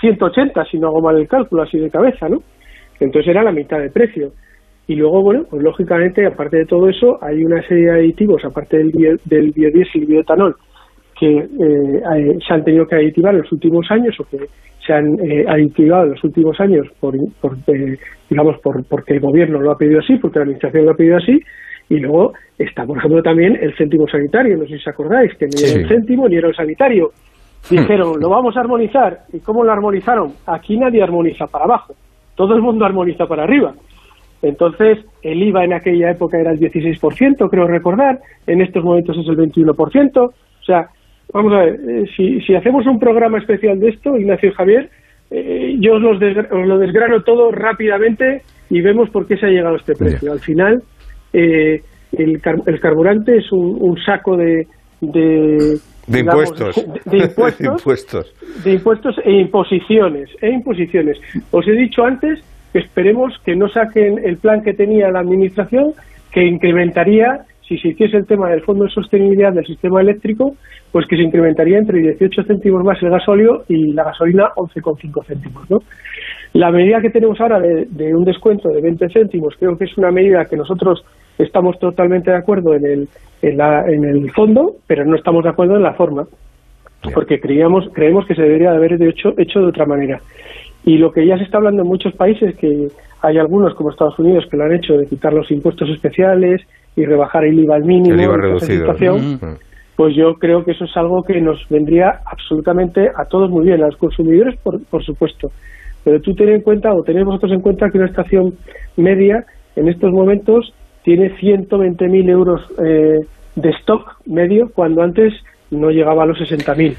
[0.00, 2.38] 180, si no hago mal el cálculo, así de cabeza, ¿no?
[3.00, 4.30] Entonces era la mitad de precio.
[4.86, 8.76] Y luego, bueno, pues lógicamente, aparte de todo eso, hay una serie de aditivos, aparte
[8.76, 10.56] del, bio- del biodiesel y bioetanol,
[11.18, 14.38] que eh, se han tenido que aditivar en los últimos años o que
[14.86, 17.96] se han eh, aditivado en los últimos años por, por, eh,
[18.28, 21.16] digamos por porque el gobierno lo ha pedido así porque la administración lo ha pedido
[21.16, 21.40] así
[21.88, 24.56] y luego está por ejemplo también el céntimo sanitario.
[24.56, 25.72] No sé si os acordáis que ni Sí.
[25.72, 27.10] era el céntimo ni era el sanitario.
[27.70, 31.94] Dijeron lo vamos a armonizar y cómo lo armonizaron aquí nadie armoniza para abajo.
[32.34, 33.72] Todo el mundo armoniza para arriba.
[34.42, 39.26] Entonces, el IVA en aquella época era el 16%, creo recordar, en estos momentos es
[39.26, 40.18] el 21%.
[40.18, 40.32] O
[40.66, 40.88] sea,
[41.34, 44.88] vamos a ver, eh, si, si hacemos un programa especial de esto, Ignacio y Javier,
[45.30, 49.46] eh, yo os, los desgra- os lo desgrano todo rápidamente y vemos por qué se
[49.46, 50.32] ha llegado a este precio.
[50.32, 50.82] Al final,
[51.32, 51.82] eh,
[52.16, 54.66] el, car- el carburante es un, un saco de...
[55.00, 55.76] De,
[56.06, 56.76] De digamos, impuestos.
[57.04, 58.34] de- de impuestos De impuestos.
[58.64, 61.18] de impuestos e imposiciones, e imposiciones.
[61.50, 62.38] Os he dicho antes
[62.72, 65.92] que esperemos que no saquen el plan que tenía la Administración,
[66.32, 70.54] que incrementaría, si se hiciese el tema del Fondo de Sostenibilidad del sistema eléctrico,
[70.92, 75.70] pues que se incrementaría entre 18 céntimos más el gasóleo y la gasolina 11,5 céntimos.
[75.70, 75.78] ¿no?
[76.52, 79.96] La medida que tenemos ahora de, de un descuento de 20 céntimos creo que es
[79.98, 81.04] una medida que nosotros
[81.38, 83.08] estamos totalmente de acuerdo en el,
[83.42, 86.26] en, la- en el fondo, pero no estamos de acuerdo en la forma
[87.12, 90.20] porque creíamos, creemos que se debería de haber hecho, hecho de otra manera.
[90.86, 92.88] Y lo que ya se está hablando en muchos países, que
[93.20, 96.62] hay algunos como Estados Unidos que lo han hecho, de quitar los impuestos especiales
[96.96, 98.78] y rebajar el IVA al mínimo, El IVA reducido.
[98.78, 99.56] situación, Mm.
[99.96, 103.82] pues yo creo que eso es algo que nos vendría absolutamente a todos muy bien,
[103.82, 105.48] a los consumidores por, por supuesto.
[106.04, 108.54] Pero tú ten en cuenta, o tenéis vosotros en cuenta, que una estación
[108.96, 109.44] media
[109.76, 110.72] en estos momentos
[111.02, 113.20] tiene 120.000 euros eh,
[113.56, 115.32] de stock medio, cuando antes
[115.70, 116.94] no llegaba a los 60.000.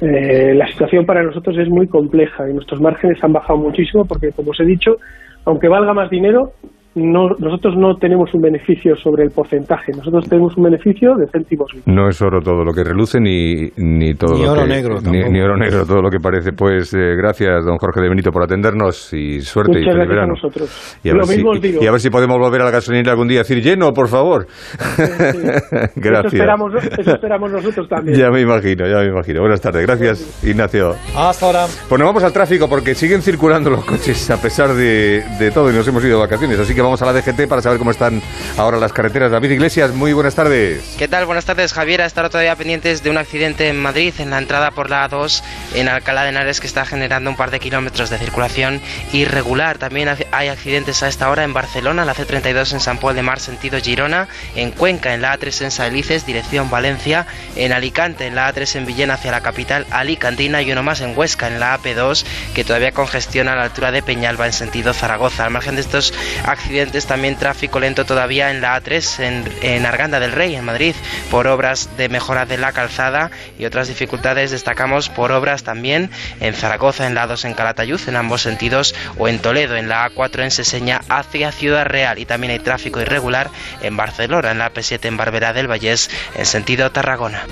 [0.00, 4.32] Eh, la situación para nosotros es muy compleja y nuestros márgenes han bajado muchísimo porque,
[4.32, 4.96] como os he dicho,
[5.44, 6.50] aunque valga más dinero,
[6.96, 11.70] no, nosotros no tenemos un beneficio sobre el porcentaje, nosotros tenemos un beneficio de céntimos.
[11.86, 14.68] No es oro todo lo que reluce, ni, ni todo Ni lo oro que...
[14.68, 16.52] negro ni, oro negro, todo lo que parece.
[16.52, 20.08] Pues eh, gracias, don Jorge de Benito, por atendernos y suerte y Muchas feliz a
[20.08, 20.32] verano.
[20.34, 20.98] nosotros.
[21.02, 21.82] Y a, ver Lo mismo si, os digo.
[21.82, 24.08] y a ver si podemos volver a la gasolinera algún día y decir lleno, por
[24.08, 24.46] favor.
[24.98, 26.34] Eso gracias.
[26.34, 28.18] esperamos, eso esperamos nosotros también.
[28.18, 29.40] Ya me imagino, ya me imagino.
[29.40, 29.86] Buenas tardes.
[29.86, 30.92] Gracias, Ignacio.
[31.16, 31.66] Hasta ahora.
[31.88, 35.70] Pues nos vamos al tráfico porque siguen circulando los coches a pesar de, de todo
[35.70, 36.58] y nos hemos ido de vacaciones.
[36.58, 38.22] Así que vamos a la DGT para saber cómo están
[38.56, 39.30] ahora las carreteras.
[39.30, 40.94] David Iglesias, muy buenas tardes.
[40.98, 41.26] ¿Qué tal?
[41.26, 42.02] Buenas tardes, Javier.
[42.02, 45.42] A estar todavía pendientes de un accidente en Madrid, en la entrada por la A2
[45.74, 48.80] en Alcalá de Henares, que está generando un par de kilómetros de circulación
[49.12, 49.78] irregular.
[49.78, 53.22] También ha- hay accidentes a esta hora en Barcelona, la C32 en San Paul de
[53.22, 57.26] Mar, sentido Girona, en Cuenca, en la A3 en Saelices, dirección Valencia,
[57.56, 61.16] en Alicante, en la A3 en Villena hacia la capital alicantina y uno más en
[61.16, 62.24] Huesca, en la AP2,
[62.54, 65.44] que todavía congestiona a la altura de Peñalba en sentido Zaragoza.
[65.44, 66.12] Al margen de estos
[66.44, 66.73] accidentes,
[67.06, 70.94] también tráfico lento todavía en la A3 en, en Arganda del Rey, en Madrid,
[71.30, 76.10] por obras de mejora de la calzada y otras dificultades destacamos por obras también
[76.40, 80.08] en Zaragoza, en la A2 en Calatayud, en ambos sentidos, o en Toledo, en la
[80.08, 82.18] A4 en Seseña hacia Ciudad Real.
[82.18, 83.50] Y también hay tráfico irregular
[83.82, 87.42] en Barcelona, en la P7 en Barberá del Vallés, en sentido Tarragona.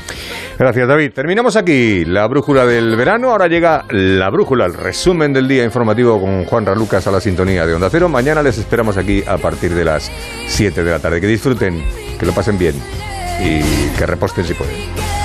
[0.58, 1.12] Gracias, David.
[1.12, 3.30] Terminamos aquí la brújula del verano.
[3.30, 7.66] Ahora llega la brújula, el resumen del día informativo con Juan Ralucas a la sintonía
[7.66, 8.08] de Onda Cero.
[8.08, 10.10] Mañana les esperamos a partir de las
[10.48, 11.20] 7 de la tarde.
[11.20, 11.82] Que disfruten,
[12.18, 12.74] que lo pasen bien
[13.40, 13.60] y
[13.96, 15.21] que reposten si pueden.